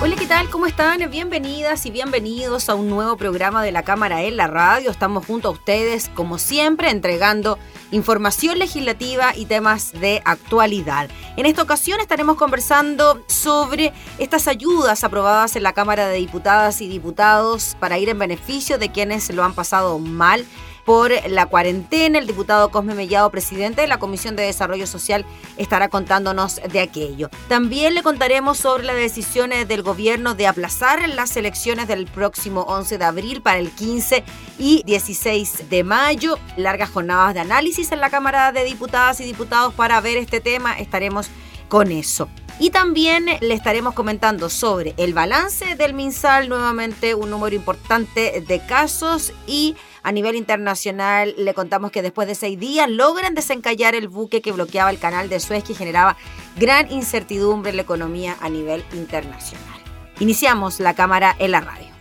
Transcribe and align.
Hola, 0.00 0.14
¿qué 0.14 0.26
tal? 0.26 0.48
¿Cómo 0.48 0.66
están? 0.66 1.10
Bienvenidas 1.10 1.84
y 1.84 1.90
bienvenidos 1.90 2.68
a 2.68 2.76
un 2.76 2.88
nuevo 2.88 3.16
programa 3.16 3.64
de 3.64 3.72
la 3.72 3.82
Cámara 3.82 4.22
en 4.22 4.36
la 4.36 4.46
Radio. 4.46 4.92
Estamos 4.92 5.26
junto 5.26 5.48
a 5.48 5.50
ustedes, 5.50 6.08
como 6.14 6.38
siempre, 6.38 6.90
entregando 6.90 7.58
información 7.90 8.60
legislativa 8.60 9.34
y 9.34 9.46
temas 9.46 9.90
de 9.90 10.22
actualidad. 10.24 11.10
En 11.36 11.46
esta 11.46 11.62
ocasión 11.62 11.98
estaremos 11.98 12.36
conversando 12.36 13.24
sobre 13.26 13.92
estas 14.18 14.46
ayudas 14.46 15.02
aprobadas 15.02 15.56
en 15.56 15.64
la 15.64 15.72
Cámara 15.72 16.06
de 16.06 16.18
Diputadas 16.18 16.80
y 16.80 16.86
Diputados 16.86 17.76
para 17.80 17.98
ir 17.98 18.08
en 18.08 18.20
beneficio 18.20 18.78
de 18.78 18.92
quienes 18.92 19.28
lo 19.34 19.42
han 19.42 19.54
pasado 19.54 19.98
mal 19.98 20.46
por 20.88 21.12
la 21.28 21.44
cuarentena. 21.44 22.18
El 22.18 22.26
diputado 22.26 22.70
Cosme 22.70 22.94
Mellado, 22.94 23.28
presidente 23.28 23.82
de 23.82 23.88
la 23.88 23.98
Comisión 23.98 24.36
de 24.36 24.44
Desarrollo 24.44 24.86
Social, 24.86 25.26
estará 25.58 25.90
contándonos 25.90 26.62
de 26.72 26.80
aquello. 26.80 27.28
También 27.46 27.92
le 27.92 28.02
contaremos 28.02 28.56
sobre 28.56 28.84
las 28.84 28.96
decisiones 28.96 29.68
del 29.68 29.82
gobierno 29.82 30.34
de 30.34 30.46
aplazar 30.46 31.06
las 31.10 31.36
elecciones 31.36 31.88
del 31.88 32.06
próximo 32.06 32.62
11 32.62 32.96
de 32.96 33.04
abril 33.04 33.42
para 33.42 33.58
el 33.58 33.70
15 33.70 34.24
y 34.58 34.82
16 34.86 35.68
de 35.68 35.84
mayo. 35.84 36.38
Largas 36.56 36.88
jornadas 36.88 37.34
de 37.34 37.40
análisis 37.40 37.92
en 37.92 38.00
la 38.00 38.08
Cámara 38.08 38.50
de 38.52 38.64
Diputadas 38.64 39.20
y 39.20 39.24
Diputados 39.24 39.74
para 39.74 40.00
ver 40.00 40.16
este 40.16 40.40
tema. 40.40 40.72
Estaremos 40.78 41.28
con 41.68 41.92
eso. 41.92 42.30
Y 42.60 42.70
también 42.70 43.26
le 43.40 43.52
estaremos 43.52 43.92
comentando 43.92 44.48
sobre 44.48 44.94
el 44.96 45.12
balance 45.12 45.76
del 45.76 45.92
MinSal, 45.92 46.48
nuevamente 46.48 47.14
un 47.14 47.28
número 47.28 47.54
importante 47.54 48.40
de 48.40 48.66
casos 48.66 49.34
y 49.46 49.76
a 50.02 50.12
nivel 50.12 50.36
internacional 50.36 51.34
le 51.36 51.54
contamos 51.54 51.90
que 51.90 52.02
después 52.02 52.28
de 52.28 52.34
seis 52.34 52.58
días 52.58 52.88
logran 52.90 53.34
desencallar 53.34 53.94
el 53.94 54.08
buque 54.08 54.40
que 54.40 54.52
bloqueaba 54.52 54.90
el 54.90 54.98
canal 54.98 55.28
de 55.28 55.40
Suez 55.40 55.64
que 55.64 55.74
generaba 55.74 56.16
gran 56.56 56.90
incertidumbre 56.90 57.70
en 57.70 57.76
la 57.76 57.82
economía 57.82 58.36
a 58.40 58.48
nivel 58.48 58.84
internacional. 58.92 59.80
Iniciamos 60.20 60.80
la 60.80 60.94
cámara 60.94 61.36
en 61.38 61.52
la 61.52 61.60
radio. 61.60 61.97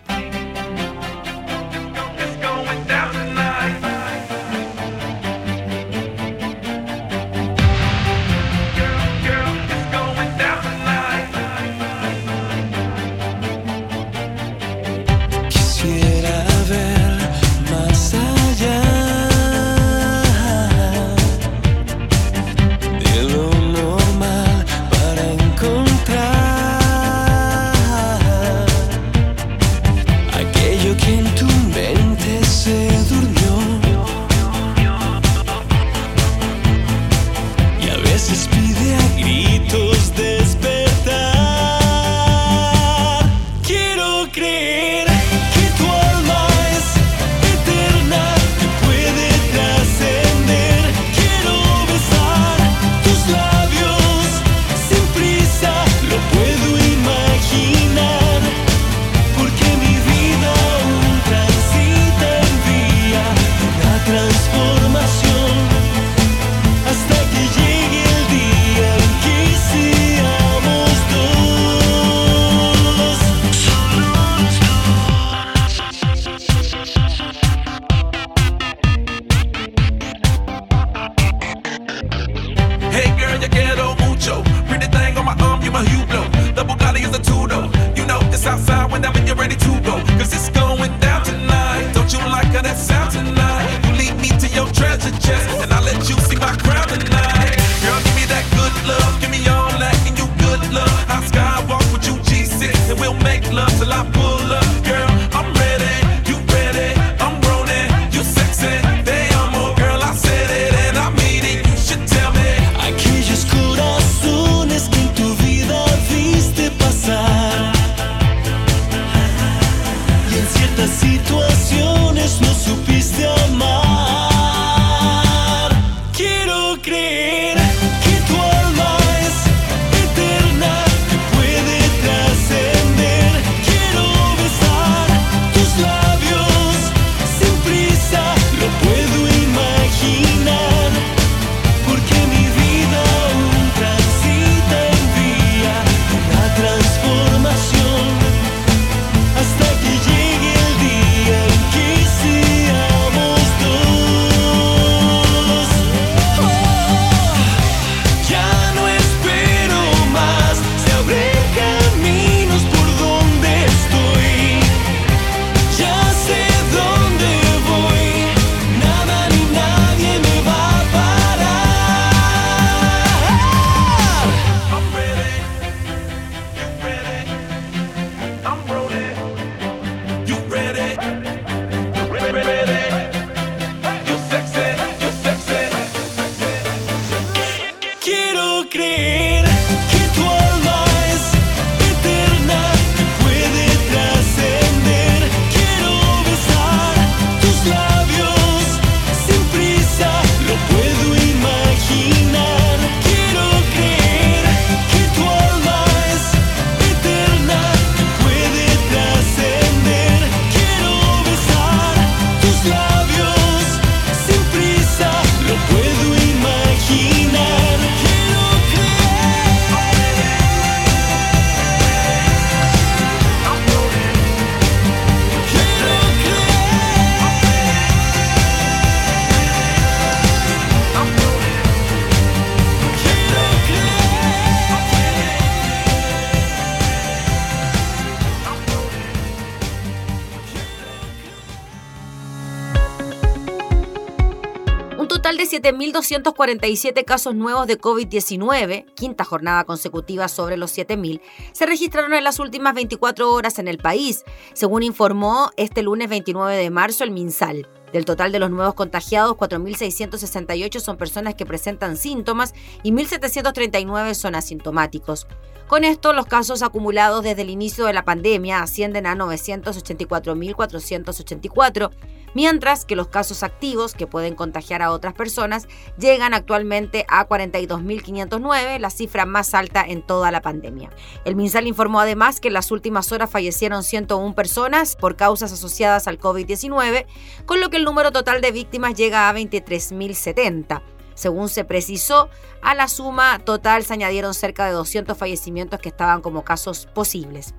7.247 245.47 247.05
casos 247.05 247.35
nuevos 247.35 247.67
de 247.67 247.79
COVID-19, 247.79 248.85
quinta 248.94 249.23
jornada 249.23 249.64
consecutiva 249.64 250.28
sobre 250.28 250.58
los 250.58 250.78
7.000, 250.78 251.22
se 251.53 251.66
registraron 251.66 252.14
en 252.14 252.23
las 252.23 252.40
últimas 252.40 252.73
24 252.73 253.34
horas 253.34 253.59
en 253.59 253.67
el 253.67 253.78
país, 253.78 254.23
según 254.53 254.84
informó 254.84 255.52
este 255.58 255.82
lunes 255.82 256.10
29 256.10 256.55
de 256.55 256.70
marzo 256.70 257.03
el 257.03 257.12
MinSal. 257.12 257.67
Del 257.94 258.05
total 258.05 258.34
de 258.34 258.39
los 258.39 258.50
nuevos 258.50 258.74
contagiados, 258.74 259.38
4.668 259.38 260.79
son 260.79 260.98
personas 260.98 261.36
que 261.36 261.46
presentan 261.46 261.96
síntomas 261.96 262.53
y 262.84 262.91
1.739 262.91 264.13
son 264.13 264.36
asintomáticos. 264.36 265.25
Con 265.67 265.84
esto, 265.84 266.13
los 266.13 266.27
casos 266.27 266.63
acumulados 266.63 267.24
desde 267.24 267.44
el 267.44 267.50
inicio 267.50 267.86
de 267.86 267.94
la 267.94 268.05
pandemia 268.05 268.62
ascienden 268.62 269.05
a 269.05 269.15
984.484, 269.15 271.91
mientras 272.38 272.86
que 272.86 272.95
los 272.95 273.07
casos 273.07 273.41
activos 273.41 273.95
que 273.95 274.05
pueden 274.05 274.36
contagiar 274.36 274.84
a 274.84 274.91
otras 274.91 275.15
personas 275.15 275.67
llegan 275.98 276.36
actualmente 276.36 277.03
a 277.10 277.27
42.509, 277.27 278.77
la 278.77 278.91
cifra 278.91 279.25
más 279.25 279.55
alta 279.55 279.84
en 279.84 280.03
toda 280.03 280.29
la 280.29 280.43
pandemia. 280.43 280.91
El 281.25 281.36
MinSal 281.36 281.65
informó 281.65 282.00
además 282.00 282.39
que 282.39 282.50
en 282.50 282.53
las 282.53 282.69
últimas 282.69 283.12
horas 283.12 283.31
fallecieron 283.31 283.81
101 283.81 284.36
personas 284.36 284.95
por 284.95 285.15
causas 285.15 285.51
asociadas 285.51 286.07
al 286.07 286.19
COVID-19, 286.19 287.07
con 287.48 287.60
lo 287.60 287.72
que 287.72 287.77
el 287.77 287.86
número 287.86 288.12
total 288.12 288.39
de 288.39 288.51
víctimas 288.51 288.93
llega 288.93 289.29
a 289.29 289.34
23.070. 289.34 290.84
Según 291.15 291.50
se 291.50 291.63
precisó, 291.63 292.29
a 292.62 292.75
la 292.75 292.88
suma 292.88 293.39
total 293.39 293.84
se 293.84 293.93
añadieron 293.93 294.36
cerca 294.36 294.67
de 294.67 294.74
200 294.74 295.17
fallecimientos 295.17 295.79
que 295.79 295.89
estaban 295.89 296.22
como 296.22 296.43
casos 296.43 296.88
posibles. 296.93 297.55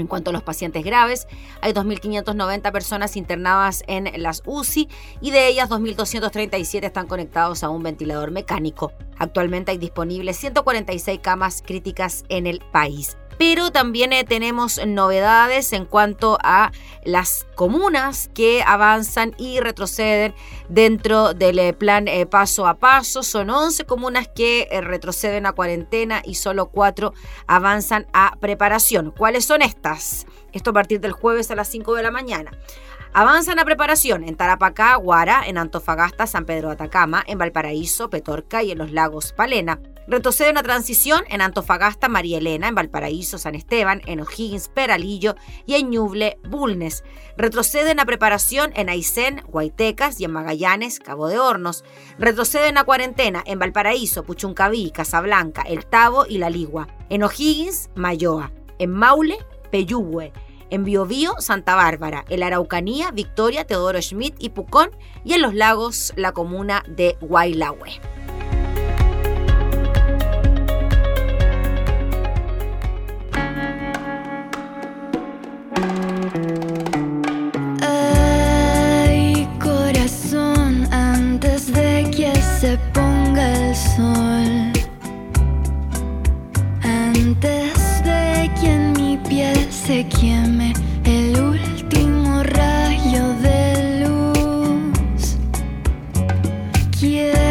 En 0.00 0.06
cuanto 0.06 0.30
a 0.30 0.32
los 0.32 0.42
pacientes 0.42 0.82
graves, 0.82 1.28
hay 1.60 1.72
2.590 1.72 2.72
personas 2.72 3.16
internadas 3.16 3.84
en 3.86 4.10
las 4.22 4.42
UCI 4.46 4.88
y 5.20 5.30
de 5.30 5.46
ellas 5.46 5.68
2.237 5.68 6.84
están 6.84 7.06
conectados 7.06 7.62
a 7.62 7.68
un 7.68 7.82
ventilador 7.82 8.30
mecánico. 8.30 8.92
Actualmente 9.18 9.72
hay 9.72 9.78
disponibles 9.78 10.38
146 10.38 11.20
camas 11.20 11.62
críticas 11.64 12.24
en 12.30 12.46
el 12.46 12.60
país 12.72 13.18
pero 13.40 13.70
también 13.70 14.12
eh, 14.12 14.24
tenemos 14.24 14.78
novedades 14.86 15.72
en 15.72 15.86
cuanto 15.86 16.36
a 16.42 16.72
las 17.04 17.46
comunas 17.54 18.28
que 18.34 18.62
avanzan 18.66 19.34
y 19.38 19.60
retroceden 19.60 20.34
dentro 20.68 21.32
del 21.32 21.58
eh, 21.58 21.72
plan 21.72 22.06
eh, 22.06 22.26
paso 22.26 22.66
a 22.66 22.74
paso. 22.74 23.22
Son 23.22 23.48
11 23.48 23.86
comunas 23.86 24.28
que 24.28 24.68
retroceden 24.82 25.46
a 25.46 25.52
cuarentena 25.52 26.20
y 26.22 26.34
solo 26.34 26.66
4 26.66 27.14
avanzan 27.46 28.06
a 28.12 28.36
preparación. 28.40 29.10
¿Cuáles 29.10 29.46
son 29.46 29.62
estas? 29.62 30.26
Esto 30.52 30.68
a 30.68 30.74
partir 30.74 31.00
del 31.00 31.12
jueves 31.12 31.50
a 31.50 31.54
las 31.54 31.68
5 31.68 31.94
de 31.94 32.02
la 32.02 32.10
mañana. 32.10 32.50
Avanzan 33.14 33.58
a 33.58 33.64
preparación 33.64 34.22
en 34.22 34.36
Tarapacá, 34.36 34.96
Guara, 34.96 35.44
en 35.46 35.56
Antofagasta, 35.56 36.26
San 36.26 36.44
Pedro 36.44 36.68
de 36.68 36.74
Atacama, 36.74 37.24
en 37.26 37.38
Valparaíso, 37.38 38.10
Petorca 38.10 38.62
y 38.62 38.72
en 38.72 38.78
los 38.78 38.92
lagos 38.92 39.32
Palena. 39.32 39.80
Retrocede 40.06 40.50
una 40.50 40.62
transición 40.62 41.22
en 41.28 41.40
Antofagasta, 41.40 42.08
María 42.08 42.38
Elena, 42.38 42.68
en 42.68 42.74
Valparaíso, 42.74 43.38
San 43.38 43.54
Esteban, 43.54 44.02
en 44.06 44.20
O'Higgins, 44.20 44.68
Peralillo 44.68 45.34
y 45.66 45.74
en 45.74 45.90
Ñuble, 45.90 46.38
Bulnes. 46.48 47.04
Retroceden 47.36 48.00
a 48.00 48.04
preparación 48.04 48.72
en 48.74 48.88
Aysén, 48.88 49.42
Guaitecas 49.46 50.20
y 50.20 50.24
en 50.24 50.32
Magallanes, 50.32 50.98
Cabo 50.98 51.28
de 51.28 51.38
Hornos. 51.38 51.84
Retroceden 52.18 52.78
a 52.78 52.84
cuarentena 52.84 53.42
en 53.46 53.58
Valparaíso, 53.58 54.24
Puchuncaví, 54.24 54.90
Casablanca, 54.90 55.62
El 55.62 55.86
Tabo 55.86 56.26
y 56.26 56.38
La 56.38 56.50
Ligua. 56.50 56.88
En 57.08 57.22
O'Higgins, 57.22 57.90
Mayoa. 57.94 58.52
En 58.78 58.90
Maule, 58.90 59.38
Peyúgue. 59.70 60.32
En 60.70 60.84
Biobío, 60.84 61.34
Santa 61.38 61.74
Bárbara. 61.74 62.24
En 62.28 62.42
Araucanía, 62.42 63.10
Victoria, 63.10 63.64
Teodoro 63.64 64.00
Schmidt 64.00 64.36
y 64.38 64.50
Pucón. 64.50 64.90
Y 65.24 65.34
en 65.34 65.42
los 65.42 65.54
lagos, 65.54 66.12
la 66.16 66.32
comuna 66.32 66.84
de 66.88 67.16
Guaylahue. 82.60 84.72
Antes 86.82 88.04
de 88.04 88.50
que 88.60 88.66
en 88.66 88.92
mi 88.92 89.16
piel 89.16 89.72
se 89.72 90.06
queme 90.06 90.74
el 91.04 91.40
último 91.40 92.42
rayo 92.42 93.32
de 93.40 94.04
luz, 94.04 95.38
quiero 96.98 97.49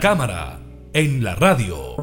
cámara 0.00 0.58
en 0.94 1.22
la 1.22 1.34
radio. 1.34 1.94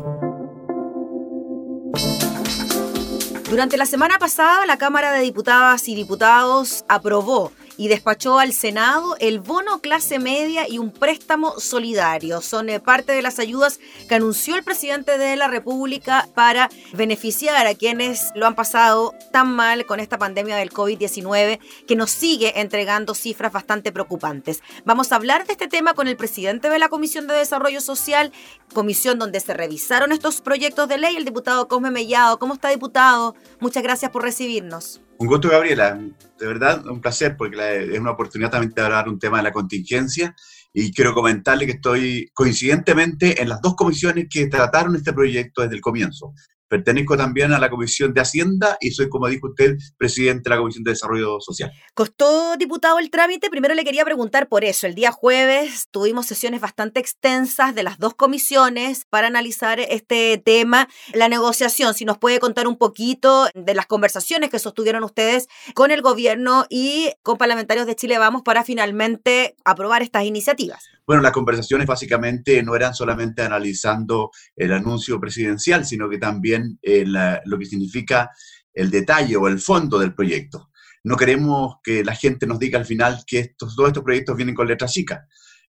Durante 3.50 3.76
la 3.76 3.88
semana 3.88 4.20
pasada, 4.20 4.68
la 4.68 4.78
Cámara 4.78 5.12
de 5.14 5.22
Diputadas 5.22 5.88
y 5.88 5.96
Diputados 5.96 6.86
aprobó 6.88 7.52
y 7.76 7.88
despachó 7.88 8.38
al 8.38 8.54
Senado 8.54 9.16
el 9.20 9.40
bono 9.40 9.67
clase 9.80 10.20
media 10.20 10.68
y 10.68 10.80
un 10.80 10.92
préstamo 10.92 11.60
solidario. 11.60 12.42
Son 12.42 12.70
eh, 12.70 12.80
parte 12.80 13.12
de 13.12 13.22
las 13.22 13.40
ayudas 13.40 13.80
que 14.08 14.16
anunció 14.16 14.56
el 14.56 14.64
presidente 14.64 15.18
de 15.18 15.36
la 15.36 15.48
República 15.48 16.28
para 16.34 16.70
beneficiar 16.94 17.68
a 17.68 17.76
quienes 17.76 18.32
lo 18.36 18.46
han 18.46 18.56
pasado 18.56 19.14
tan 19.32 19.56
mal 19.56 19.86
con 19.86 20.00
esta 20.00 20.18
pandemia 20.18 20.56
del 20.58 20.72
COVID-19 20.72 21.60
que 21.88 21.96
nos 21.96 22.12
sigue 22.12 22.60
entregando 22.60 23.14
cifras 23.14 23.52
bastante 23.52 23.92
preocupantes. 23.92 24.62
Vamos 24.86 25.12
a 25.12 25.16
hablar 25.16 25.46
de 25.46 25.54
este 25.54 25.68
tema 25.68 25.94
con 25.94 26.08
el 26.08 26.18
presidente 26.18 26.70
de 26.70 26.80
la 26.80 26.90
Comisión 26.90 27.28
de 27.28 27.36
Desarrollo 27.36 27.82
Social, 27.82 28.32
comisión 28.74 29.20
donde 29.20 29.40
se 29.40 29.54
revisaron 29.54 30.12
estos 30.12 30.42
proyectos 30.42 30.88
de 30.88 30.98
ley, 30.98 31.16
el 31.16 31.26
diputado 31.26 31.68
Cosme 31.68 31.92
Mellado. 31.92 32.40
¿Cómo 32.40 32.54
está, 32.54 32.70
diputado? 32.70 33.36
Muchas 33.60 33.84
gracias 33.84 34.12
por 34.12 34.24
recibirnos. 34.24 35.02
Un 35.20 35.28
gusto, 35.28 35.50
Gabriela. 35.50 36.00
De 36.40 36.46
verdad, 36.46 36.86
un 36.86 37.02
placer, 37.02 37.36
porque 37.36 37.58
es 37.92 38.00
una 38.00 38.12
oportunidad 38.12 38.52
también 38.52 38.74
de 38.74 38.82
hablar 38.82 39.10
un 39.10 39.18
tema 39.18 39.38
de 39.38 39.44
la 39.44 39.52
contingencia. 39.52 40.36
Y 40.74 40.94
quiero 40.94 41.14
comentarle 41.14 41.66
que 41.66 41.74
estoy 41.74 42.30
coincidentemente 42.34 43.42
en 43.42 43.50
las 43.50 43.62
dos 43.62 43.76
comisiones 43.76 44.28
que 44.30 44.48
trataron 44.48 44.96
este 44.96 45.14
proyecto 45.14 45.64
desde 45.64 45.76
el 45.76 45.82
comienzo. 45.82 46.34
Pertenezco 46.68 47.16
también 47.16 47.54
a 47.54 47.60
la 47.60 47.70
Comisión 47.70 48.14
de 48.14 48.22
Hacienda 48.22 48.78
y 48.82 48.92
soy, 48.92 49.10
como 49.10 49.28
dijo 49.28 49.48
usted, 49.48 49.78
presidente 49.98 50.50
de 50.50 50.56
la 50.56 50.62
Comisión 50.62 50.84
de 50.84 50.92
Desarrollo 50.92 51.40
Social. 51.40 51.72
¿Costó, 51.94 52.58
diputado, 52.58 53.00
el 53.00 53.10
trámite? 53.10 53.50
Primero 53.50 53.74
le 53.74 53.86
quería 53.86 54.04
preguntar 54.04 54.50
por 54.50 54.66
eso. 54.66 54.88
El 54.88 54.96
día 54.96 55.12
jueves 55.12 55.88
tuvimos 55.92 56.26
sesiones 56.26 56.60
bastante 56.60 57.00
extensas 57.00 57.74
de 57.74 57.84
las 57.84 58.00
dos 58.00 58.16
comisiones 58.16 59.06
para 59.10 59.28
analizar 59.28 59.80
este 59.80 60.38
tema. 60.44 60.90
La 61.14 61.30
negociación, 61.30 61.94
si 61.94 62.04
nos 62.04 62.18
puede 62.18 62.40
contar 62.40 62.68
un 62.68 62.78
poquito 62.78 63.48
de 63.56 63.74
las 63.74 63.86
conversaciones 63.86 64.50
que 64.50 64.60
sostuvieron 64.60 65.04
ustedes 65.04 65.48
con 65.74 65.92
el 65.92 66.02
gobierno 66.02 66.66
y 66.70 67.12
con 67.24 67.38
parlamentarios 67.38 67.86
de 67.86 67.96
Chile 67.96 68.18
Vamos 68.18 68.42
para 68.42 68.64
finalmente 68.64 69.56
aprobar 69.64 70.02
estas 70.02 70.24
iniciativas. 70.24 70.84
Bueno, 71.06 71.22
las 71.22 71.32
conversaciones 71.32 71.88
básicamente 71.88 72.62
no 72.64 72.76
eran 72.76 72.94
solamente 72.94 73.42
analizando 73.42 74.32
el 74.58 74.74
anuncio 74.74 75.22
presidencial, 75.22 75.86
sino 75.86 76.10
que 76.10 76.18
también 76.18 76.57
eh, 76.82 77.06
lo 77.06 77.58
que 77.58 77.66
significa 77.66 78.30
el 78.74 78.92
detalle 78.92 79.36
o 79.36 79.48
el 79.48 79.60
fondo 79.60 79.98
del 80.00 80.14
proyecto. 80.14 80.70
No 81.04 81.16
queremos 81.16 81.76
que 81.84 82.04
la 82.04 82.16
gente 82.16 82.46
nos 82.46 82.60
diga 82.60 82.78
al 82.78 82.86
final 82.86 83.24
que 83.26 83.40
estos, 83.40 83.76
todos 83.76 83.90
estos 83.90 84.04
proyectos 84.04 84.36
vienen 84.36 84.56
con 84.56 84.68
letra 84.68 84.88
chica 84.88 85.28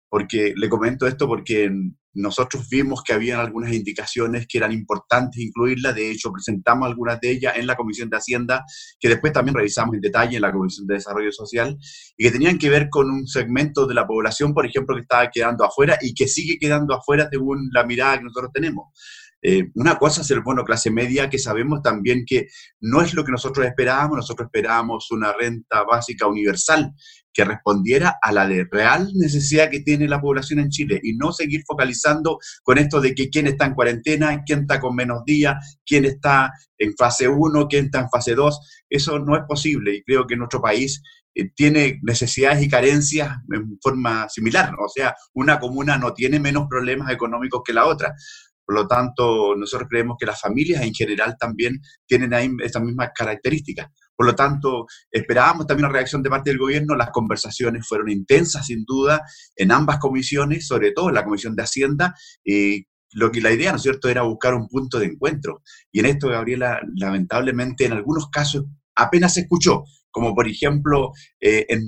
porque 0.10 0.54
le 0.56 0.70
comento 0.70 1.06
esto 1.08 1.28
porque 1.28 1.70
nosotros 2.14 2.68
vimos 2.70 3.04
que 3.04 3.14
habían 3.14 3.40
algunas 3.40 3.72
indicaciones 3.74 4.48
que 4.48 4.58
eran 4.58 4.72
importantes 4.72 5.40
incluirlas, 5.40 5.94
de 5.94 6.10
hecho 6.10 6.32
presentamos 6.32 6.88
algunas 6.88 7.20
de 7.20 7.32
ellas 7.32 7.54
en 7.58 7.68
la 7.68 7.76
Comisión 7.76 8.10
de 8.10 8.18
Hacienda, 8.18 8.66
que 9.00 9.10
después 9.10 9.34
también 9.34 9.54
revisamos 9.54 9.94
en 9.94 10.02
detalle 10.02 10.38
en 10.38 10.42
la 10.42 10.52
Comisión 10.52 10.88
de 10.88 10.96
Desarrollo 10.96 11.32
Social, 11.32 11.78
y 12.18 12.24
que 12.24 12.32
tenían 12.32 12.58
que 12.58 12.70
ver 12.70 12.90
con 12.90 13.12
un 13.12 13.28
segmento 13.28 13.86
de 13.86 13.94
la 13.94 14.08
población, 14.08 14.54
por 14.54 14.66
ejemplo, 14.66 14.96
que 14.96 15.02
estaba 15.02 15.30
quedando 15.30 15.64
afuera 15.64 15.98
y 16.02 16.16
que 16.16 16.28
sigue 16.28 16.58
quedando 16.58 16.96
afuera 16.96 17.28
según 17.30 17.70
la 17.72 17.86
mirada 17.86 18.18
que 18.18 18.24
nosotros 18.24 18.52
tenemos. 18.52 18.86
Eh, 19.42 19.70
una 19.76 19.98
cosa 19.98 20.22
es 20.22 20.32
el 20.32 20.42
bono 20.42 20.64
clase 20.64 20.90
media, 20.90 21.30
que 21.30 21.38
sabemos 21.38 21.82
también 21.82 22.24
que 22.26 22.48
no 22.82 23.02
es 23.02 23.14
lo 23.14 23.24
que 23.24 23.32
nosotros 23.32 23.66
esperábamos, 23.66 24.18
nosotros 24.18 24.48
esperábamos 24.48 25.12
una 25.12 25.34
renta 25.34 25.84
básica 25.84 26.28
universal 26.28 26.94
que 27.38 27.46
respondiera 27.46 28.18
a 28.20 28.32
la 28.32 28.48
de 28.48 28.66
real 28.70 29.12
necesidad 29.14 29.70
que 29.70 29.82
tiene 29.82 30.08
la 30.08 30.20
población 30.20 30.60
en 30.60 30.70
Chile 30.70 31.00
y 31.04 31.16
no 31.16 31.32
seguir 31.32 31.62
focalizando 31.68 32.40
con 32.64 32.80
esto 32.80 33.00
de 33.00 33.14
que 33.14 33.30
quién 33.30 33.46
está 33.46 33.68
en 33.68 33.76
cuarentena, 33.76 34.42
quién 34.44 34.62
está 34.62 34.80
con 34.80 34.96
menos 34.96 35.24
días, 35.24 35.80
quién 35.86 36.06
está 36.06 36.52
en 36.80 36.96
fase 36.98 37.28
1, 37.28 37.68
quién 37.68 37.86
está 37.86 38.00
en 38.00 38.10
fase 38.10 38.34
2. 38.34 38.60
Eso 38.90 39.20
no 39.20 39.36
es 39.36 39.44
posible 39.48 39.94
y 39.94 40.04
creo 40.04 40.26
que 40.26 40.36
nuestro 40.36 40.60
país 40.60 41.00
eh, 41.36 41.52
tiene 41.56 42.00
necesidades 42.02 42.64
y 42.64 42.70
carencias 42.70 43.30
en 43.54 43.78
forma 43.80 44.28
similar. 44.30 44.74
O 44.84 44.90
sea, 44.90 45.16
una 45.36 45.60
comuna 45.60 45.96
no 45.96 46.16
tiene 46.16 46.40
menos 46.40 46.66
problemas 46.68 47.12
económicos 47.12 47.62
que 47.64 47.74
la 47.74 47.86
otra. 47.86 48.16
Por 48.68 48.76
lo 48.76 48.86
tanto, 48.86 49.56
nosotros 49.56 49.88
creemos 49.90 50.18
que 50.20 50.26
las 50.26 50.42
familias 50.42 50.82
en 50.82 50.94
general 50.94 51.38
también 51.40 51.80
tienen 52.06 52.34
ahí 52.34 52.52
estas 52.62 52.84
mismas 52.84 53.12
características. 53.16 53.88
Por 54.14 54.26
lo 54.26 54.36
tanto, 54.36 54.86
esperábamos 55.10 55.68
también 55.68 55.86
una 55.86 55.94
reacción 55.94 56.22
de 56.22 56.30
parte 56.30 56.50
del 56.50 56.60
gobierno. 56.60 56.94
Las 56.94 57.12
conversaciones 57.12 57.88
fueron 57.88 58.10
intensas, 58.10 58.66
sin 58.66 58.84
duda, 58.86 59.22
en 59.56 59.72
ambas 59.72 60.00
comisiones, 60.00 60.68
sobre 60.68 60.92
todo 60.92 61.08
en 61.08 61.16
la 61.16 61.24
Comisión 61.24 61.56
de 61.56 61.64
Hacienda. 61.64 62.14
y 62.44 62.86
lo 63.14 63.32
que 63.32 63.40
la 63.40 63.54
idea, 63.54 63.72
¿no 63.72 63.78
es 63.78 63.84
cierto?, 63.84 64.10
era 64.10 64.24
buscar 64.24 64.54
un 64.54 64.68
punto 64.68 65.00
de 65.00 65.06
encuentro. 65.06 65.62
Y 65.94 66.02
en 66.02 66.08
esto, 66.08 66.28
Gabriela, 66.28 66.82
lamentablemente, 66.94 67.86
en 67.86 67.94
algunos 67.94 68.30
casos 68.30 68.66
apenas 68.98 69.36
se 69.36 69.42
escuchó, 69.42 69.86
como 70.12 70.36
por 70.36 70.48
ejemplo 70.48 71.12
eh, 71.40 71.66
en, 71.70 71.82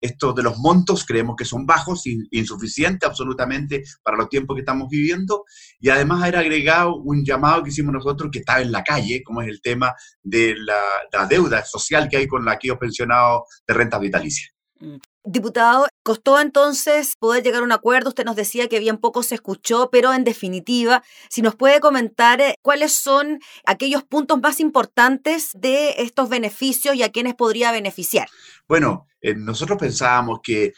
estos 0.00 0.34
de 0.34 0.42
los 0.42 0.58
montos 0.58 1.04
creemos 1.04 1.36
que 1.36 1.44
son 1.44 1.66
bajos, 1.66 2.02
insuficientes 2.30 3.08
absolutamente 3.08 3.82
para 4.02 4.16
los 4.16 4.28
tiempos 4.28 4.54
que 4.54 4.60
estamos 4.60 4.88
viviendo. 4.88 5.44
Y 5.80 5.88
además 5.90 6.26
era 6.26 6.40
agregado 6.40 6.96
un 6.96 7.24
llamado 7.24 7.62
que 7.62 7.70
hicimos 7.70 7.92
nosotros 7.92 8.30
que 8.32 8.40
estaba 8.40 8.60
en 8.60 8.72
la 8.72 8.82
calle, 8.82 9.22
como 9.24 9.42
es 9.42 9.48
el 9.48 9.60
tema 9.60 9.92
de 10.22 10.54
la, 10.56 11.26
deuda 11.28 11.64
social 11.64 12.08
que 12.08 12.16
hay 12.16 12.26
con 12.26 12.48
aquellos 12.48 12.78
pensionados 12.78 13.42
de 13.66 13.74
renta 13.74 13.98
vitalicia. 13.98 14.48
Mm. 14.80 14.96
Diputado, 15.24 15.86
costó 16.08 16.40
entonces 16.40 17.16
poder 17.18 17.44
llegar 17.44 17.60
a 17.60 17.64
un 17.66 17.72
acuerdo. 17.72 18.08
Usted 18.08 18.24
nos 18.24 18.34
decía 18.34 18.66
que 18.66 18.78
bien 18.78 18.96
poco 18.96 19.22
se 19.22 19.34
escuchó, 19.34 19.90
pero 19.92 20.14
en 20.14 20.24
definitiva, 20.24 21.02
si 21.28 21.42
nos 21.42 21.54
puede 21.54 21.80
comentar 21.80 22.40
eh, 22.40 22.54
cuáles 22.62 22.94
son 22.94 23.40
aquellos 23.66 24.04
puntos 24.04 24.40
más 24.40 24.58
importantes 24.58 25.50
de 25.52 25.96
estos 25.98 26.30
beneficios 26.30 26.94
y 26.94 27.02
a 27.02 27.10
quienes 27.10 27.34
podría 27.34 27.72
beneficiar. 27.72 28.26
Bueno, 28.66 29.06
eh, 29.20 29.34
nosotros 29.34 29.76
pensábamos 29.76 30.38
que 30.42 30.72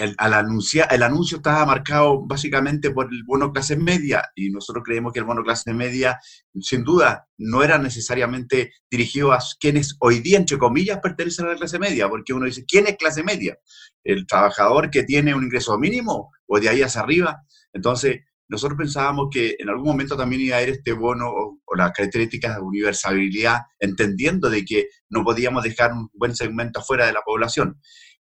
el, 0.00 0.14
al 0.18 0.34
anunciar, 0.34 0.88
el 0.90 1.02
anuncio 1.02 1.38
estaba 1.38 1.64
marcado 1.66 2.26
básicamente 2.26 2.90
por 2.90 3.08
el 3.12 3.22
bono 3.24 3.52
clase 3.52 3.76
media 3.76 4.22
y 4.34 4.50
nosotros 4.50 4.82
creemos 4.84 5.12
que 5.12 5.20
el 5.20 5.24
bono 5.24 5.42
clase 5.42 5.72
media, 5.74 6.18
sin 6.60 6.84
duda, 6.84 7.26
no 7.38 7.62
era 7.62 7.78
necesariamente 7.78 8.72
dirigido 8.90 9.32
a 9.32 9.38
quienes 9.58 9.96
hoy 10.00 10.20
día, 10.20 10.38
entre 10.38 10.58
comillas, 10.58 10.98
pertenecen 11.02 11.46
a 11.46 11.50
la 11.50 11.56
clase 11.56 11.78
media, 11.78 12.08
porque 12.08 12.32
uno 12.32 12.46
dice, 12.46 12.64
¿quién 12.66 12.86
es 12.86 12.96
clase 12.96 13.22
media? 13.22 13.56
¿El 14.04 14.26
trabajador 14.26 14.90
que 14.90 15.04
tiene 15.04 15.34
un 15.34 15.44
ingreso 15.44 15.78
mínimo 15.78 16.30
o 16.46 16.58
de 16.58 16.68
ahí 16.68 16.82
hacia 16.82 17.02
arriba? 17.02 17.42
Entonces, 17.72 18.20
nosotros 18.48 18.76
pensábamos 18.76 19.28
que 19.30 19.54
en 19.58 19.68
algún 19.68 19.86
momento 19.86 20.16
también 20.16 20.42
iba 20.42 20.56
a 20.56 20.58
haber 20.58 20.70
este 20.70 20.92
bono 20.92 21.30
o, 21.30 21.60
o, 21.64 21.76
las 21.76 21.92
características 21.92 22.56
de 22.56 22.62
universalidad, 22.62 23.60
entendiendo 23.78 24.50
de 24.50 24.64
que 24.64 24.88
no 25.08 25.22
podíamos 25.22 25.62
dejar 25.62 25.92
un 25.92 26.08
buen 26.14 26.34
segmento 26.34 26.80
afuera 26.80 27.06
de 27.06 27.12
la 27.12 27.22
población. 27.22 27.80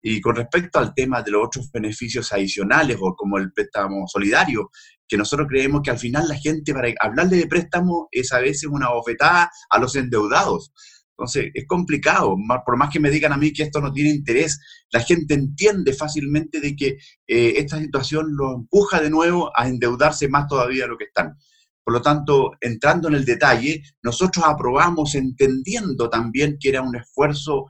Y 0.09 0.21
con 0.21 0.37
respecto 0.37 0.79
al 0.79 0.95
tema 0.95 1.21
de 1.21 1.33
los 1.33 1.47
otros 1.47 1.69
beneficios 1.73 2.33
adicionales 2.33 2.97
o 3.01 3.17
como 3.17 3.39
el 3.39 3.53
préstamo 3.53 4.07
solidario, 4.07 4.71
que 5.09 5.17
nosotros 5.17 5.49
creemos 5.51 5.83
que 5.83 5.91
al 5.91 5.99
final 5.99 6.29
la 6.29 6.37
gente 6.37 6.73
para 6.73 6.95
hablarle 7.01 7.39
de 7.39 7.49
préstamo 7.49 8.07
es 8.13 8.33
a 8.33 8.39
veces 8.39 8.71
una 8.71 8.91
bofetada 8.91 9.51
a 9.69 9.79
los 9.81 9.97
endeudados. 9.97 10.73
Entonces, 11.11 11.51
es 11.53 11.67
complicado, 11.67 12.37
por 12.65 12.77
más 12.77 12.91
que 12.91 13.01
me 13.01 13.11
digan 13.11 13.33
a 13.33 13.37
mí 13.37 13.53
que 13.53 13.65
esto 13.65 13.81
no 13.81 13.93
tiene 13.93 14.11
interés, 14.11 14.61
la 14.93 15.01
gente 15.01 15.35
entiende 15.35 15.93
fácilmente 15.93 16.61
de 16.61 16.77
que 16.77 16.99
eh, 17.27 17.55
esta 17.57 17.81
situación 17.81 18.27
lo 18.37 18.55
empuja 18.55 19.01
de 19.01 19.11
nuevo 19.11 19.51
a 19.57 19.67
endeudarse 19.67 20.29
más 20.29 20.47
todavía 20.47 20.85
de 20.85 20.91
lo 20.91 20.99
que 20.99 21.07
están. 21.07 21.37
Por 21.83 21.95
lo 21.95 22.01
tanto, 22.01 22.53
entrando 22.61 23.09
en 23.09 23.15
el 23.15 23.25
detalle, 23.25 23.83
nosotros 24.05 24.45
aprobamos 24.47 25.17
entendiendo 25.17 26.09
también 26.09 26.59
que 26.61 26.69
era 26.69 26.83
un 26.83 26.95
esfuerzo 26.95 27.67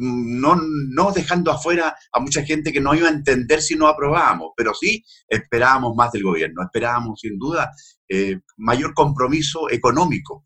no, 0.00 0.56
no 0.90 1.10
dejando 1.10 1.50
afuera 1.50 1.96
a 2.12 2.20
mucha 2.20 2.44
gente 2.44 2.72
que 2.72 2.80
no 2.80 2.94
iba 2.94 3.08
a 3.08 3.12
entender 3.12 3.60
si 3.60 3.74
no 3.74 3.88
aprobábamos, 3.88 4.52
pero 4.56 4.72
sí 4.72 5.04
esperábamos 5.26 5.96
más 5.96 6.12
del 6.12 6.22
gobierno, 6.22 6.62
esperábamos 6.62 7.20
sin 7.20 7.36
duda 7.36 7.72
eh, 8.08 8.38
mayor 8.56 8.94
compromiso 8.94 9.68
económico. 9.70 10.44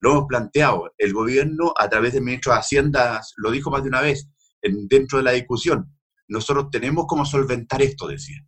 Lo 0.00 0.12
hemos 0.12 0.24
planteado, 0.26 0.94
el 0.96 1.12
gobierno 1.12 1.74
a 1.78 1.88
través 1.90 2.14
del 2.14 2.22
ministro 2.22 2.52
de 2.52 2.58
Hacienda 2.58 3.20
lo 3.36 3.50
dijo 3.50 3.70
más 3.70 3.82
de 3.82 3.88
una 3.90 4.00
vez 4.00 4.28
en, 4.62 4.88
dentro 4.88 5.18
de 5.18 5.24
la 5.24 5.32
discusión, 5.32 5.94
nosotros 6.28 6.68
tenemos 6.70 7.04
cómo 7.06 7.26
solventar 7.26 7.82
esto, 7.82 8.08
decía. 8.08 8.38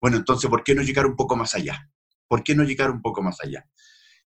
Bueno, 0.00 0.16
entonces, 0.16 0.48
¿por 0.48 0.64
qué 0.64 0.74
no 0.74 0.82
llegar 0.82 1.06
un 1.06 1.16
poco 1.16 1.36
más 1.36 1.54
allá? 1.54 1.90
¿Por 2.26 2.42
qué 2.42 2.54
no 2.54 2.64
llegar 2.64 2.90
un 2.90 3.02
poco 3.02 3.22
más 3.22 3.36
allá? 3.42 3.68